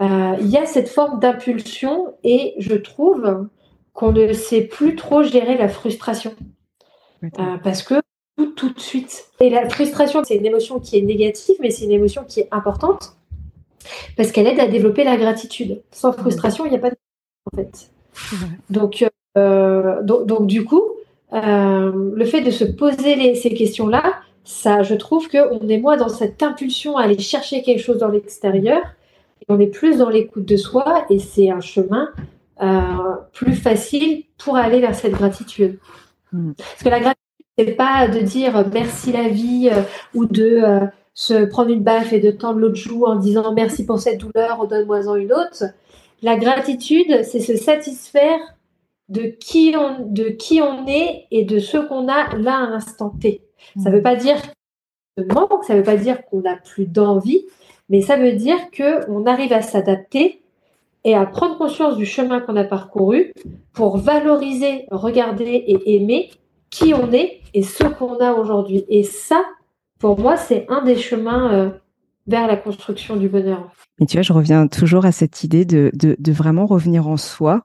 il 0.00 0.48
y 0.48 0.56
a 0.56 0.66
cette 0.66 0.88
forme 0.88 1.20
d'impulsion 1.20 2.14
et 2.24 2.54
je 2.58 2.74
trouve 2.74 3.48
qu'on 3.92 4.10
ne 4.10 4.32
sait 4.32 4.62
plus 4.62 4.96
trop 4.96 5.22
gérer 5.22 5.56
la 5.56 5.68
frustration. 5.68 6.34
parce 7.62 7.84
que 7.84 7.94
tout, 8.36 8.46
tout 8.56 8.70
de 8.70 8.80
suite. 8.80 9.26
Et 9.38 9.50
la 9.50 9.68
frustration, 9.68 10.22
c'est 10.24 10.34
une 10.34 10.46
émotion 10.46 10.80
qui 10.80 10.98
est 10.98 11.02
négative, 11.02 11.54
mais 11.60 11.70
c'est 11.70 11.84
une 11.84 11.92
émotion 11.92 12.24
qui 12.24 12.40
est 12.40 12.48
importante 12.50 13.16
parce 14.16 14.32
qu'elle 14.32 14.46
aide 14.46 14.60
à 14.60 14.66
développer 14.66 15.04
la 15.04 15.16
gratitude. 15.16 15.82
Sans 15.90 16.12
frustration, 16.12 16.66
il 16.66 16.70
n'y 16.70 16.76
a 16.76 16.80
pas 16.80 16.90
de 16.90 16.96
en 17.52 17.56
fait. 17.56 17.90
Donc, 18.70 19.04
donc, 19.36 20.26
donc, 20.26 20.46
du 20.46 20.64
coup, 20.64 20.82
euh, 21.34 22.12
le 22.14 22.24
fait 22.24 22.42
de 22.42 22.50
se 22.50 22.64
poser 22.64 23.34
ces 23.34 23.52
questions-là, 23.52 24.20
ça, 24.44 24.82
je 24.82 24.94
trouve 24.94 25.28
qu'on 25.28 25.68
est 25.68 25.78
moins 25.78 25.96
dans 25.96 26.08
cette 26.08 26.42
impulsion 26.42 26.96
à 26.96 27.04
aller 27.04 27.18
chercher 27.18 27.62
quelque 27.62 27.82
chose 27.82 27.98
dans 27.98 28.08
l'extérieur, 28.08 28.82
et 29.40 29.46
on 29.48 29.58
est 29.58 29.66
plus 29.66 29.98
dans 29.98 30.10
l'écoute 30.10 30.44
de 30.44 30.56
soi, 30.56 31.06
et 31.10 31.18
c'est 31.18 31.50
un 31.50 31.60
chemin 31.60 32.10
euh, 32.62 33.16
plus 33.32 33.54
facile 33.54 34.24
pour 34.38 34.56
aller 34.56 34.80
vers 34.80 34.94
cette 34.94 35.12
gratitude. 35.12 35.78
Hmm. 36.32 36.52
Parce 36.56 36.82
que 36.84 36.88
la 36.88 37.00
gratitude, 37.00 37.46
c'est 37.58 37.72
pas 37.72 38.06
de 38.06 38.20
dire 38.20 38.64
merci 38.72 39.10
la 39.10 39.28
vie 39.28 39.70
euh, 39.72 39.82
ou 40.14 40.26
de 40.26 40.62
se 41.14 41.44
prendre 41.44 41.70
une 41.70 41.82
baffe 41.82 42.12
et 42.12 42.20
de 42.20 42.30
tendre 42.30 42.58
l'autre 42.58 42.74
joue 42.74 43.04
en 43.04 43.16
disant 43.16 43.52
merci 43.54 43.86
pour 43.86 44.00
cette 44.00 44.18
douleur, 44.18 44.66
donne-moi-en 44.66 45.14
une 45.14 45.32
autre. 45.32 45.64
La 46.22 46.36
gratitude, 46.36 47.22
c'est 47.22 47.40
se 47.40 47.56
satisfaire 47.56 48.40
de 49.08 49.22
qui 49.22 49.74
on, 49.76 50.06
de 50.06 50.24
qui 50.24 50.60
on 50.60 50.86
est 50.86 51.26
et 51.30 51.44
de 51.44 51.58
ce 51.58 51.76
qu'on 51.76 52.08
a 52.08 52.36
là 52.36 52.64
à 52.64 52.70
l'instant 52.70 53.10
T. 53.10 53.42
Ça 53.82 53.90
ne 53.90 53.96
veut 53.96 54.02
pas 54.02 54.16
dire 54.16 54.36
manque, 55.32 55.64
ça 55.64 55.74
ne 55.74 55.78
veut 55.78 55.84
pas 55.84 55.96
dire 55.96 56.24
qu'on 56.26 56.40
n'a 56.40 56.56
plus 56.56 56.86
d'envie, 56.86 57.44
mais 57.88 58.00
ça 58.00 58.16
veut 58.16 58.32
dire 58.32 58.56
qu'on 58.76 59.26
arrive 59.26 59.52
à 59.52 59.62
s'adapter 59.62 60.40
et 61.04 61.14
à 61.14 61.26
prendre 61.26 61.58
conscience 61.58 61.96
du 61.96 62.06
chemin 62.06 62.40
qu'on 62.40 62.56
a 62.56 62.64
parcouru 62.64 63.32
pour 63.72 63.98
valoriser, 63.98 64.86
regarder 64.90 65.44
et 65.44 65.96
aimer 65.96 66.30
qui 66.70 66.94
on 66.94 67.12
est 67.12 67.40
et 67.52 67.62
ce 67.62 67.84
qu'on 67.84 68.18
a 68.18 68.32
aujourd'hui. 68.32 68.84
Et 68.88 69.04
ça, 69.04 69.44
pour 69.98 70.18
moi, 70.18 70.36
c'est 70.36 70.66
un 70.68 70.82
des 70.82 70.96
chemins 70.96 71.52
euh, 71.52 71.70
vers 72.26 72.46
la 72.46 72.56
construction 72.56 73.16
du 73.16 73.28
bonheur. 73.28 73.70
Mais 73.98 74.06
tu 74.06 74.16
vois, 74.16 74.22
je 74.22 74.32
reviens 74.32 74.66
toujours 74.66 75.04
à 75.04 75.12
cette 75.12 75.44
idée 75.44 75.64
de, 75.64 75.90
de, 75.94 76.32
vraiment 76.32 76.66
revenir 76.66 77.06
en 77.06 77.16
soi 77.16 77.62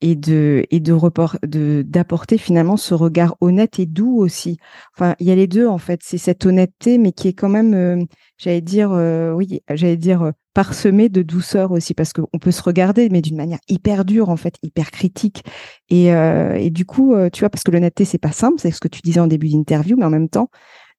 et 0.00 0.14
de 0.14 0.64
et 0.70 0.78
de 0.80 0.92
report 0.92 1.36
de 1.44 1.82
d'apporter 1.86 2.38
finalement 2.38 2.76
ce 2.76 2.94
regard 2.94 3.36
honnête 3.40 3.78
et 3.78 3.86
doux 3.86 4.18
aussi. 4.18 4.58
Enfin, 4.96 5.14
il 5.18 5.26
y 5.26 5.30
a 5.30 5.34
les 5.34 5.46
deux 5.46 5.66
en 5.66 5.78
fait. 5.78 6.00
C'est 6.02 6.18
cette 6.18 6.46
honnêteté, 6.46 6.98
mais 6.98 7.12
qui 7.12 7.28
est 7.28 7.32
quand 7.32 7.48
même, 7.48 7.74
euh, 7.74 8.04
j'allais 8.38 8.60
dire, 8.60 8.92
euh, 8.92 9.32
oui, 9.32 9.60
j'allais 9.70 9.96
dire 9.96 10.22
euh, 10.22 10.30
parsemé 10.54 11.08
de 11.08 11.22
douceur 11.22 11.70
aussi, 11.72 11.94
parce 11.94 12.12
qu'on 12.12 12.38
peut 12.40 12.50
se 12.50 12.62
regarder, 12.62 13.08
mais 13.10 13.20
d'une 13.20 13.36
manière 13.36 13.60
hyper 13.68 14.04
dure, 14.04 14.28
en 14.28 14.36
fait, 14.36 14.56
hyper 14.62 14.90
critique. 14.90 15.44
Et, 15.88 16.06
et 16.08 16.70
du 16.70 16.84
coup, 16.84 17.14
tu 17.32 17.40
vois, 17.40 17.48
parce 17.48 17.62
que 17.62 17.70
l'honnêteté, 17.70 18.04
c'est 18.04 18.18
pas 18.18 18.32
simple, 18.32 18.56
c'est 18.58 18.72
ce 18.72 18.80
que 18.80 18.88
tu 18.88 19.00
disais 19.00 19.20
en 19.20 19.28
début 19.28 19.48
d'interview, 19.50 19.96
mais 19.96 20.04
en 20.04 20.10
même 20.10 20.28
temps, 20.28 20.50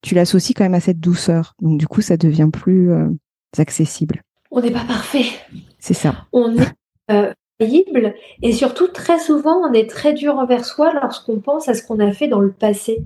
tu 0.02 0.16
l'associes 0.16 0.54
quand 0.54 0.64
même 0.64 0.74
à 0.74 0.80
cette 0.80 1.00
douceur. 1.00 1.56
Donc, 1.62 1.78
du 1.78 1.88
coup, 1.88 2.02
ça 2.02 2.18
devient 2.18 2.50
plus 2.52 2.92
euh, 2.92 3.08
accessible. 3.58 4.22
On 4.52 4.62
n'est 4.62 4.72
pas 4.72 4.86
parfait. 4.86 5.26
C'est 5.80 5.94
ça. 5.94 6.26
On 6.34 6.56
est 6.58 7.34
faillible 7.60 8.14
et 8.42 8.54
surtout, 8.54 8.88
très 8.88 9.20
souvent, 9.20 9.58
on 9.58 9.74
est 9.74 9.90
très 9.90 10.14
dur 10.14 10.38
envers 10.38 10.66
soi 10.66 10.94
lorsqu'on 10.94 11.40
pense 11.40 11.68
à 11.68 11.74
ce 11.74 11.84
qu'on 11.84 12.00
a 12.00 12.12
fait 12.12 12.28
dans 12.28 12.40
le 12.40 12.52
passé. 12.52 13.04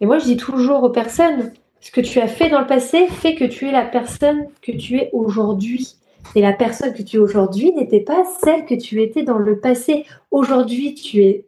Et 0.00 0.06
moi, 0.06 0.18
je 0.18 0.24
dis 0.24 0.36
toujours 0.36 0.82
aux 0.82 0.90
personnes, 0.90 1.52
ce 1.80 1.90
que 1.90 2.00
tu 2.00 2.20
as 2.20 2.28
fait 2.28 2.48
dans 2.48 2.60
le 2.60 2.66
passé 2.66 3.06
fait 3.06 3.34
que 3.34 3.44
tu 3.44 3.68
es 3.68 3.72
la 3.72 3.84
personne 3.84 4.46
que 4.62 4.72
tu 4.72 4.96
es 4.96 5.10
aujourd'hui. 5.12 5.96
Et 6.34 6.42
la 6.42 6.52
personne 6.52 6.92
que 6.92 7.02
tu 7.02 7.16
es 7.16 7.18
aujourd'hui 7.20 7.72
n'était 7.72 8.00
pas 8.00 8.24
celle 8.42 8.66
que 8.66 8.74
tu 8.74 9.00
étais 9.02 9.22
dans 9.22 9.38
le 9.38 9.58
passé. 9.60 10.04
Aujourd'hui, 10.30 10.94
tu 10.94 11.22
es 11.22 11.46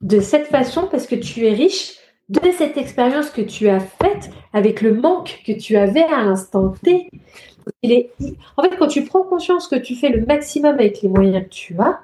de 0.00 0.20
cette 0.20 0.46
façon 0.46 0.88
parce 0.90 1.06
que 1.06 1.16
tu 1.16 1.46
es 1.46 1.52
riche 1.52 1.97
de 2.28 2.50
cette 2.56 2.76
expérience 2.76 3.30
que 3.30 3.40
tu 3.40 3.68
as 3.68 3.80
faite 3.80 4.30
avec 4.52 4.82
le 4.82 4.94
manque 4.94 5.42
que 5.46 5.52
tu 5.52 5.76
avais 5.76 6.04
à 6.04 6.24
l'instant 6.24 6.74
T. 6.82 7.10
En 8.56 8.62
fait, 8.62 8.76
quand 8.78 8.86
tu 8.86 9.04
prends 9.04 9.22
conscience 9.22 9.68
que 9.68 9.76
tu 9.76 9.94
fais 9.94 10.10
le 10.10 10.24
maximum 10.26 10.74
avec 10.74 11.02
les 11.02 11.08
moyens 11.08 11.44
que 11.44 11.50
tu 11.50 11.78
as, 11.80 12.00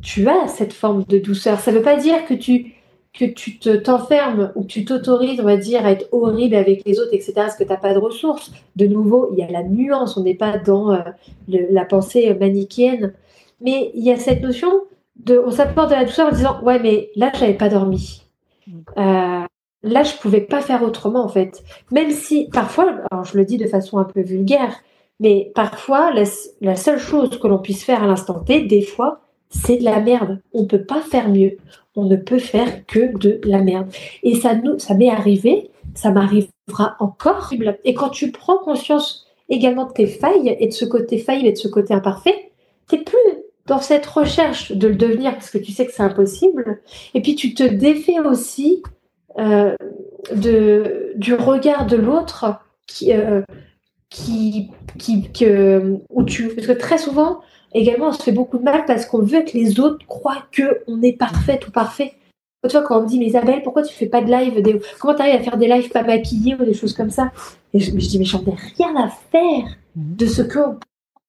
tu 0.00 0.28
as 0.28 0.48
cette 0.48 0.72
forme 0.72 1.04
de 1.04 1.18
douceur. 1.18 1.60
Ça 1.60 1.72
ne 1.72 1.78
veut 1.78 1.82
pas 1.82 1.96
dire 1.96 2.24
que 2.26 2.34
tu 2.34 2.74
que 3.12 3.26
tu 3.26 3.58
te 3.58 3.76
t'enfermes 3.76 4.52
ou 4.54 4.62
que 4.62 4.68
tu 4.68 4.86
t'autorises, 4.86 5.38
on 5.38 5.44
va 5.44 5.58
dire, 5.58 5.84
à 5.84 5.90
être 5.92 6.08
horrible 6.12 6.54
avec 6.54 6.82
les 6.86 6.98
autres, 6.98 7.12
etc., 7.12 7.32
parce 7.36 7.56
que 7.56 7.64
tu 7.64 7.68
n'as 7.68 7.76
pas 7.76 7.92
de 7.92 7.98
ressources. 7.98 8.52
De 8.76 8.86
nouveau, 8.86 9.28
il 9.32 9.38
y 9.38 9.42
a 9.42 9.50
la 9.50 9.62
nuance, 9.62 10.16
on 10.16 10.22
n'est 10.22 10.34
pas 10.34 10.56
dans 10.56 10.94
euh, 10.94 11.00
la 11.48 11.84
pensée 11.84 12.32
manichéenne, 12.32 13.12
mais 13.60 13.90
il 13.94 14.02
y 14.02 14.10
a 14.10 14.16
cette 14.16 14.42
notion 14.42 14.84
de, 15.16 15.38
on 15.38 15.50
s'apporte 15.50 15.90
de 15.90 15.94
la 15.94 16.06
douceur 16.06 16.28
en 16.28 16.32
disant, 16.32 16.62
ouais, 16.62 16.78
mais 16.78 17.10
là, 17.14 17.30
j'avais 17.34 17.52
pas 17.52 17.68
dormi. 17.68 18.21
Euh, 18.68 19.44
là, 19.82 20.02
je 20.02 20.16
pouvais 20.16 20.40
pas 20.40 20.60
faire 20.60 20.82
autrement, 20.82 21.24
en 21.24 21.28
fait. 21.28 21.62
Même 21.90 22.10
si, 22.10 22.48
parfois, 22.52 23.02
je 23.24 23.36
le 23.36 23.44
dis 23.44 23.58
de 23.58 23.66
façon 23.66 23.98
un 23.98 24.04
peu 24.04 24.22
vulgaire, 24.22 24.82
mais 25.20 25.52
parfois, 25.54 26.10
la, 26.60 26.76
seule 26.76 26.98
chose 26.98 27.38
que 27.38 27.46
l'on 27.46 27.58
puisse 27.58 27.84
faire 27.84 28.02
à 28.02 28.06
l'instant 28.06 28.40
T, 28.40 28.62
des 28.62 28.82
fois, 28.82 29.20
c'est 29.50 29.76
de 29.76 29.84
la 29.84 30.00
merde. 30.00 30.40
On 30.52 30.66
peut 30.66 30.84
pas 30.84 31.00
faire 31.00 31.28
mieux. 31.28 31.58
On 31.94 32.06
ne 32.06 32.16
peut 32.16 32.38
faire 32.38 32.86
que 32.86 33.16
de 33.18 33.40
la 33.44 33.62
merde. 33.62 33.88
Et 34.22 34.34
ça, 34.34 34.54
nous, 34.54 34.78
ça 34.78 34.94
m'est 34.94 35.10
arrivé, 35.10 35.70
ça 35.94 36.10
m'arrivera 36.10 36.96
encore. 36.98 37.52
Et 37.84 37.94
quand 37.94 38.08
tu 38.08 38.32
prends 38.32 38.58
conscience 38.58 39.26
également 39.48 39.84
de 39.84 39.92
tes 39.92 40.06
failles 40.06 40.56
et 40.58 40.66
de 40.66 40.72
ce 40.72 40.84
côté 40.84 41.18
faillible 41.18 41.48
et 41.48 41.52
de 41.52 41.58
ce 41.58 41.68
côté 41.68 41.94
imparfait, 41.94 42.50
tu 42.88 42.96
n'es 42.96 43.04
plus 43.04 43.18
dans 43.66 43.80
cette 43.80 44.06
recherche 44.06 44.72
de 44.72 44.88
le 44.88 44.96
devenir 44.96 45.32
parce 45.32 45.50
que 45.50 45.58
tu 45.58 45.72
sais 45.72 45.86
que 45.86 45.92
c'est 45.92 46.02
impossible. 46.02 46.80
Et 47.14 47.22
puis 47.22 47.34
tu 47.34 47.54
te 47.54 47.62
défais 47.62 48.18
aussi 48.20 48.82
euh, 49.38 49.74
de, 50.34 51.12
du 51.16 51.34
regard 51.34 51.86
de 51.86 51.96
l'autre 51.96 52.60
qui, 52.86 53.12
euh, 53.12 53.42
qui, 54.10 54.70
qui, 54.98 55.30
que, 55.32 55.98
où 56.10 56.24
tu, 56.24 56.48
parce 56.48 56.66
que 56.66 56.72
très 56.72 56.98
souvent, 56.98 57.40
également, 57.74 58.08
on 58.08 58.12
se 58.12 58.22
fait 58.22 58.32
beaucoup 58.32 58.58
de 58.58 58.64
mal 58.64 58.84
parce 58.86 59.06
qu'on 59.06 59.22
veut 59.22 59.42
que 59.42 59.56
les 59.56 59.80
autres 59.80 60.04
croient 60.06 60.44
qu'on 60.54 61.02
est 61.02 61.16
parfait 61.16 61.60
ou 61.66 61.70
parfait. 61.70 62.14
Tu 62.68 62.76
quand 62.86 63.00
on 63.00 63.02
me 63.02 63.08
dit, 63.08 63.18
mais 63.18 63.26
Isabelle, 63.26 63.62
pourquoi 63.64 63.82
tu 63.82 63.92
fais 63.92 64.06
pas 64.06 64.22
de 64.22 64.30
live 64.30 64.62
des... 64.62 64.80
Comment 65.00 65.16
tu 65.16 65.22
arrives 65.22 65.34
à 65.34 65.42
faire 65.42 65.56
des 65.56 65.66
lives 65.66 65.88
pas 65.88 66.04
maquillés 66.04 66.54
ou 66.54 66.64
des 66.64 66.74
choses 66.74 66.94
comme 66.94 67.10
ça? 67.10 67.32
Et 67.74 67.80
je, 67.80 67.90
me 67.90 67.98
dis, 67.98 68.20
mais 68.20 68.24
j'en 68.24 68.40
ai 68.44 68.54
rien 68.76 68.94
à 68.96 69.08
faire 69.08 69.76
de 69.96 70.26
ce 70.26 70.42
qu'on 70.42 70.78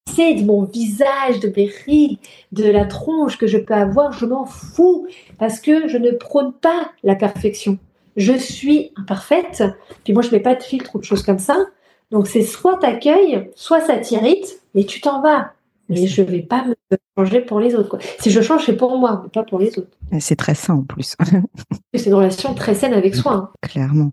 de 0.06 0.46
mon 0.46 0.64
visage, 0.64 1.40
de 1.42 1.52
mes 1.56 1.72
rides, 1.86 2.18
de 2.52 2.70
la 2.70 2.86
tronche 2.86 3.38
que 3.38 3.48
je 3.48 3.58
peux 3.58 3.74
avoir. 3.74 4.14
Je 4.14 4.26
m'en 4.26 4.46
fous 4.46 5.08
parce 5.40 5.60
que 5.60 5.88
je 5.88 5.98
ne 5.98 6.12
prône 6.12 6.54
pas 6.54 6.92
la 7.04 7.16
perfection. 7.16 7.78
Je 8.16 8.34
suis 8.34 8.92
imparfaite. 8.96 9.64
Puis 10.04 10.14
moi, 10.14 10.22
je 10.22 10.32
mets 10.32 10.40
pas 10.40 10.56
de 10.56 10.64
filtre 10.64 10.96
ou 10.96 11.00
de 11.00 11.04
choses 11.04 11.24
comme 11.24 11.40
ça. 11.40 11.58
Donc, 12.12 12.28
c'est 12.28 12.44
soit 12.44 12.78
t'accueilles, 12.78 13.50
soit 13.56 13.82
ça 13.82 13.98
t'irrite, 13.98 14.62
mais 14.76 14.84
tu 14.84 15.02
t'en 15.02 15.22
vas 15.22 15.54
mais 15.90 16.08
je 16.08 16.22
ne 16.22 16.28
vais 16.28 16.42
pas 16.42 16.64
me 16.66 16.76
changer 17.18 17.42
pour 17.42 17.60
les 17.60 17.76
autres. 17.76 17.98
Si 18.20 18.32
je 18.32 18.42
change, 18.42 18.66
c'est 18.66 18.76
pour 18.76 18.98
moi, 18.98 19.26
pas 19.34 19.44
pour 19.44 19.60
les 19.60 19.78
autres. 19.78 19.98
C'est 20.20 20.36
très 20.36 20.56
sain 20.56 20.76
en 20.76 20.84
plus. 20.84 21.16
c'est 21.94 22.06
une 22.06 22.14
relation 22.14 22.54
très 22.54 22.74
saine 22.74 22.94
avec 22.94 23.16
soi. 23.16 23.34
Hein. 23.34 23.50
Clairement. 23.62 24.12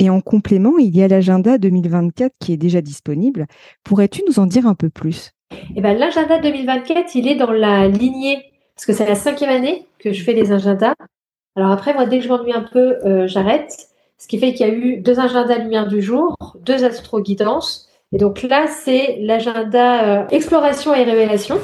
Et 0.00 0.08
en 0.08 0.22
complément, 0.22 0.78
il 0.78 0.96
y 0.96 1.02
a 1.02 1.08
l'agenda 1.08 1.58
2024 1.58 2.32
qui 2.40 2.54
est 2.54 2.56
déjà 2.56 2.80
disponible. 2.80 3.46
Pourrais-tu 3.84 4.22
nous 4.26 4.38
en 4.38 4.46
dire 4.46 4.66
un 4.66 4.74
peu 4.74 4.88
plus? 4.88 5.32
Eh 5.76 5.82
ben, 5.82 5.96
L'agenda 5.96 6.38
2024, 6.38 7.14
il 7.14 7.28
est 7.28 7.34
dans 7.34 7.52
la 7.52 7.86
lignée, 7.86 8.50
parce 8.74 8.86
que 8.86 8.94
c'est 8.94 9.06
la 9.06 9.14
cinquième 9.14 9.50
année 9.50 9.86
que 9.98 10.14
je 10.14 10.24
fais 10.24 10.32
les 10.32 10.52
agendas. 10.52 10.94
Alors 11.54 11.70
après, 11.70 11.92
moi, 11.92 12.06
dès 12.06 12.18
que 12.18 12.24
je 12.24 12.30
m'ennuie 12.30 12.54
un 12.54 12.62
peu, 12.62 12.96
euh, 13.04 13.26
j'arrête. 13.26 13.76
Ce 14.16 14.26
qui 14.26 14.38
fait 14.38 14.54
qu'il 14.54 14.66
y 14.66 14.70
a 14.70 14.72
eu 14.72 14.96
deux 15.02 15.20
agendas 15.20 15.58
lumière 15.58 15.86
du 15.86 16.00
jour, 16.00 16.34
deux 16.64 16.82
astro-guidances, 16.82 17.90
et 18.12 18.18
donc 18.18 18.42
là, 18.42 18.66
c'est 18.68 19.18
l'agenda 19.20 20.22
euh, 20.22 20.28
exploration 20.30 20.94
et 20.94 21.04
révélation. 21.04 21.58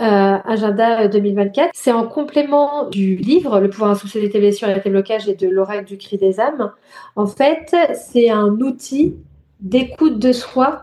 Euh, 0.00 0.38
agenda 0.44 1.08
2024. 1.08 1.66
Euh, 1.66 1.70
c'est 1.74 1.90
en 1.90 2.06
complément 2.06 2.88
du 2.88 3.16
livre 3.16 3.58
Le 3.58 3.68
pouvoir 3.68 3.90
insoucié 3.90 4.28
des 4.28 4.38
blessures 4.38 4.68
et 4.68 4.78
des 4.78 4.90
blocages 4.90 5.28
et 5.28 5.34
de 5.34 5.48
l'oracle 5.48 5.86
du 5.86 5.98
cri 5.98 6.16
des 6.18 6.38
âmes. 6.38 6.70
En 7.16 7.26
fait, 7.26 7.74
c'est 7.94 8.30
un 8.30 8.48
outil 8.60 9.16
d'écoute 9.60 10.20
de 10.20 10.30
soi 10.30 10.82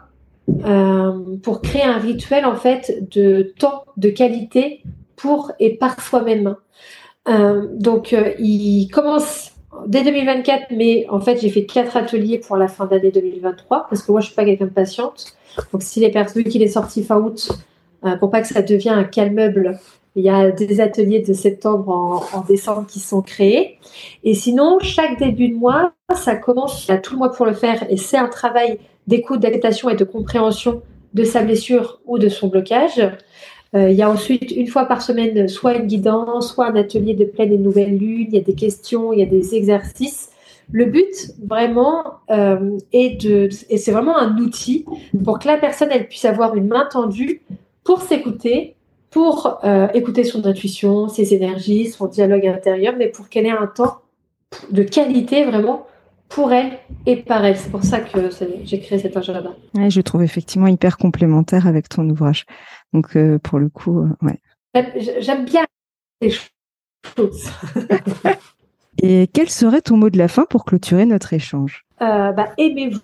euh, 0.66 1.14
pour 1.42 1.62
créer 1.62 1.84
un 1.84 1.98
rituel 1.98 2.46
en 2.46 2.58
fait 2.58 3.08
de 3.12 3.54
temps, 3.58 3.86
de 3.96 4.10
qualité 4.10 4.84
pour 5.16 5.54
et 5.60 5.78
par 5.78 6.02
soi-même. 6.02 6.56
Donc, 7.26 8.14
il 8.38 8.90
commence 8.90 9.54
dès 9.88 10.04
2024, 10.04 10.68
mais 10.72 11.08
en 11.10 11.22
fait, 11.22 11.40
j'ai 11.40 11.50
fait 11.50 11.66
quatre 11.66 11.96
ateliers 11.96 12.38
pour 12.38 12.58
la 12.58 12.68
fin 12.68 12.86
d'année 12.86 13.12
2023 13.12 13.88
parce 13.90 14.04
que 14.04 14.12
moi, 14.12 14.20
je 14.20 14.28
suis 14.28 14.36
pas 14.36 14.44
quelqu'un 14.44 14.66
de 14.66 14.72
patiente. 14.72 15.38
Donc, 15.72 15.84
si 15.84 16.02
les 16.02 16.12
personnes 16.12 16.44
qu'il 16.44 16.62
est 16.62 16.68
sorti 16.68 17.02
fin 17.02 17.18
août, 17.18 17.50
pour 18.20 18.30
pas 18.32 18.42
que 18.42 18.48
ça 18.48 18.62
devienne 18.62 18.96
un 18.96 19.04
calmeuble, 19.04 19.80
il 20.16 20.24
y 20.24 20.30
a 20.30 20.52
des 20.52 20.80
ateliers 20.80 21.20
de 21.20 21.34
septembre 21.34 21.90
en, 22.34 22.42
décembre 22.42 22.86
qui 22.88 23.00
sont 23.00 23.22
créés. 23.22 23.80
Et 24.24 24.34
sinon, 24.34 24.80
chaque 24.80 25.20
début 25.20 25.50
de 25.50 25.56
mois, 25.56 25.94
ça 26.16 26.36
commence, 26.36 26.86
il 26.86 26.92
y 26.92 26.94
a 26.94 26.98
tout 26.98 27.14
le 27.14 27.20
mois 27.20 27.32
pour 27.32 27.46
le 27.46 27.54
faire 27.54 27.86
et 27.90 27.98
c'est 27.98 28.18
un 28.18 28.30
travail 28.30 28.80
d'écoute, 29.08 29.42
d'adaptation 29.42 29.90
et 29.90 29.96
de 29.96 30.06
compréhension 30.06 30.82
de 31.14 31.24
sa 31.24 31.44
blessure 31.44 32.00
ou 32.06 32.18
de 32.18 32.30
son 32.30 32.48
blocage. 32.48 33.02
Euh, 33.76 33.90
il 33.90 33.98
y 33.98 34.02
a 34.02 34.10
ensuite 34.10 34.52
une 34.52 34.68
fois 34.68 34.86
par 34.86 35.02
semaine 35.02 35.48
soit 35.50 35.76
une 35.76 35.88
guidance, 35.88 36.54
soit 36.54 36.68
un 36.68 36.76
atelier 36.76 37.14
de 37.14 37.26
pleine 37.26 37.52
et 37.52 37.58
nouvelle 37.58 37.98
lune. 37.98 38.28
Il 38.30 38.36
y 38.36 38.38
a 38.38 38.42
des 38.42 38.56
questions, 38.56 39.12
il 39.12 39.20
y 39.20 39.24
a 39.24 39.26
des 39.26 39.54
exercices. 39.56 40.30
Le 40.72 40.86
but 40.86 41.34
vraiment 41.46 42.04
euh, 42.32 42.78
est 42.92 43.22
de, 43.22 43.50
et 43.70 43.78
c'est 43.78 43.92
vraiment 43.92 44.18
un 44.18 44.38
outil 44.38 44.86
pour 45.24 45.40
que 45.40 45.48
la 45.48 45.58
personne 45.58 45.90
elle 45.92 46.08
puisse 46.08 46.26
avoir 46.26 46.56
une 46.56 46.68
main 46.68 46.88
tendue 46.90 47.42
pour 47.86 48.02
s'écouter, 48.02 48.76
pour 49.12 49.60
euh, 49.64 49.88
écouter 49.94 50.26
son 50.26 50.46
intuition, 50.46 51.08
ses 51.08 51.34
énergies, 51.34 51.88
son 51.88 52.08
dialogue 52.08 52.46
intérieur, 52.48 52.96
mais 52.98 53.08
pour 53.08 53.30
qu'elle 53.30 53.46
ait 53.46 53.52
un 53.52 53.68
temps 53.68 54.02
de 54.72 54.84
qualité 54.84 55.46
vraiment 55.46 55.88
pour 56.28 56.52
elle 56.52 56.80
et 57.06 57.18
par 57.18 57.46
elle. 57.46 57.58
C'est 57.58 57.72
pour 57.72 57.84
ça 57.84 58.00
que 58.00 58.30
j'ai 58.64 58.80
créé 58.80 59.00
cet 59.00 59.16
agenda. 59.16 59.54
Ouais, 59.74 59.90
je 59.90 60.02
trouve 60.02 60.24
effectivement 60.24 60.68
hyper 60.68 60.98
complémentaire 60.98 61.68
avec 61.68 61.88
ton 61.88 62.10
ouvrage. 62.10 62.46
Donc, 62.94 63.16
euh, 63.16 63.40
pour 63.40 63.60
le 63.60 63.70
coup, 63.70 64.02
euh, 64.02 64.10
ouais. 64.22 64.40
J'aime 65.20 65.46
bien 65.46 65.64
les 66.22 66.32
choses. 66.32 67.50
et 69.02 69.30
quel 69.32 69.50
serait 69.50 69.82
ton 69.82 69.96
mot 69.96 70.10
de 70.10 70.18
la 70.18 70.28
fin 70.28 70.46
pour 70.46 70.66
clôturer 70.66 71.06
notre 71.06 71.34
échange? 71.34 71.86
Euh, 72.02 72.32
bah, 72.32 72.50
Aimez-vous. 72.58 73.00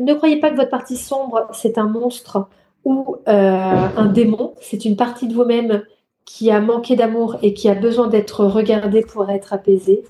Ne 0.00 0.14
croyez 0.14 0.38
pas 0.38 0.50
que 0.50 0.56
votre 0.56 0.70
partie 0.70 0.96
sombre, 0.96 1.48
c'est 1.52 1.78
un 1.78 1.88
monstre 1.88 2.48
ou 2.86 3.16
un 3.26 4.06
démon. 4.06 4.54
C'est 4.62 4.86
une 4.86 4.96
partie 4.96 5.28
de 5.28 5.34
vous-même 5.34 5.82
qui 6.24 6.50
a 6.50 6.60
manqué 6.60 6.96
d'amour 6.96 7.36
et 7.42 7.52
qui 7.52 7.68
a 7.68 7.74
besoin 7.74 8.08
d'être 8.08 8.46
regardée 8.46 9.02
pour 9.02 9.28
être 9.28 9.52
apaisée. 9.52 10.04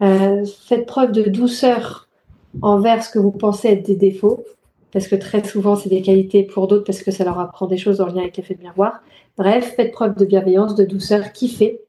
faites 0.00 0.86
preuve 0.86 1.12
de 1.12 1.24
douceur 1.24 2.08
envers 2.62 3.04
ce 3.04 3.10
que 3.10 3.18
vous 3.18 3.32
pensez 3.32 3.68
être 3.68 3.84
des 3.84 3.96
défauts 3.96 4.44
parce 4.94 5.08
que 5.08 5.16
très 5.16 5.42
souvent, 5.42 5.74
c'est 5.74 5.88
des 5.88 6.02
qualités 6.02 6.44
pour 6.44 6.68
d'autres 6.68 6.84
parce 6.84 7.02
que 7.02 7.10
ça 7.10 7.24
leur 7.24 7.40
apprend 7.40 7.66
des 7.66 7.76
choses 7.76 8.00
en 8.00 8.06
lien 8.06 8.22
avec 8.22 8.36
l'effet 8.36 8.54
de 8.54 8.62
miroir. 8.62 9.00
Bref, 9.36 9.74
faites 9.74 9.90
preuve 9.90 10.14
de 10.16 10.24
bienveillance, 10.24 10.76
de 10.76 10.84
douceur, 10.84 11.32
kiffez 11.32 11.80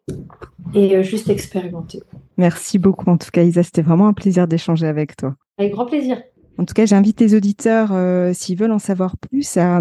et 0.74 0.96
euh, 0.96 1.04
juste 1.04 1.30
expérimentez. 1.30 2.02
Merci 2.38 2.80
beaucoup 2.80 3.08
en 3.12 3.18
tout 3.18 3.30
cas, 3.32 3.44
Isa. 3.44 3.62
C'était 3.62 3.84
vraiment 3.84 4.08
un 4.08 4.14
plaisir 4.14 4.48
d'échanger 4.48 4.88
avec 4.88 5.16
toi. 5.16 5.36
Avec 5.60 5.74
grand 5.74 5.86
plaisir. 5.86 6.20
En 6.58 6.66
tout 6.66 6.74
cas, 6.74 6.86
j'invite 6.86 7.20
les 7.20 7.36
auditeurs, 7.36 7.90
euh, 7.92 8.32
s'ils 8.34 8.58
veulent 8.58 8.72
en 8.72 8.80
savoir 8.80 9.18
plus, 9.18 9.58
à, 9.58 9.80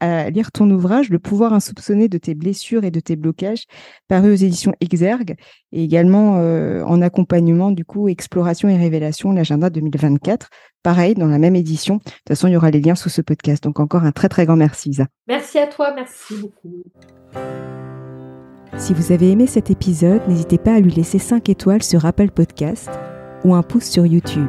à, 0.00 0.30
lire 0.30 0.50
ton 0.52 0.70
ouvrage, 0.70 1.10
Le 1.10 1.18
pouvoir 1.18 1.52
insoupçonné 1.52 2.08
de 2.08 2.18
tes 2.18 2.34
blessures 2.34 2.84
et 2.84 2.90
de 2.90 3.00
tes 3.00 3.16
blocages, 3.16 3.64
paru 4.08 4.32
aux 4.32 4.36
éditions 4.36 4.72
Exergue, 4.80 5.36
et 5.72 5.84
également 5.84 6.38
euh, 6.38 6.82
en 6.84 7.02
accompagnement, 7.02 7.70
du 7.70 7.84
coup, 7.84 8.08
Exploration 8.08 8.68
et 8.68 8.76
Révélation, 8.76 9.32
l'agenda 9.32 9.68
2024. 9.68 10.48
Pareil, 10.82 11.14
dans 11.14 11.26
la 11.26 11.38
même 11.38 11.56
édition. 11.56 11.96
De 11.96 12.02
toute 12.02 12.28
façon, 12.28 12.48
il 12.48 12.52
y 12.52 12.56
aura 12.56 12.70
les 12.70 12.80
liens 12.80 12.94
sous 12.94 13.10
ce 13.10 13.20
podcast. 13.20 13.62
Donc 13.62 13.80
encore 13.80 14.04
un 14.04 14.12
très, 14.12 14.30
très 14.30 14.46
grand 14.46 14.56
merci, 14.56 14.90
Isa. 14.90 15.06
Merci 15.28 15.58
à 15.58 15.66
toi, 15.66 15.92
merci 15.94 16.34
beaucoup. 16.40 16.82
Si 18.78 18.94
vous 18.94 19.12
avez 19.12 19.30
aimé 19.30 19.46
cet 19.46 19.70
épisode, 19.70 20.22
n'hésitez 20.26 20.56
pas 20.56 20.74
à 20.74 20.80
lui 20.80 20.92
laisser 20.92 21.18
5 21.18 21.50
étoiles 21.50 21.82
sur 21.82 22.06
Apple 22.06 22.30
Podcast 22.30 22.88
ou 23.44 23.54
un 23.54 23.62
pouce 23.62 23.84
sur 23.84 24.06
YouTube. 24.06 24.48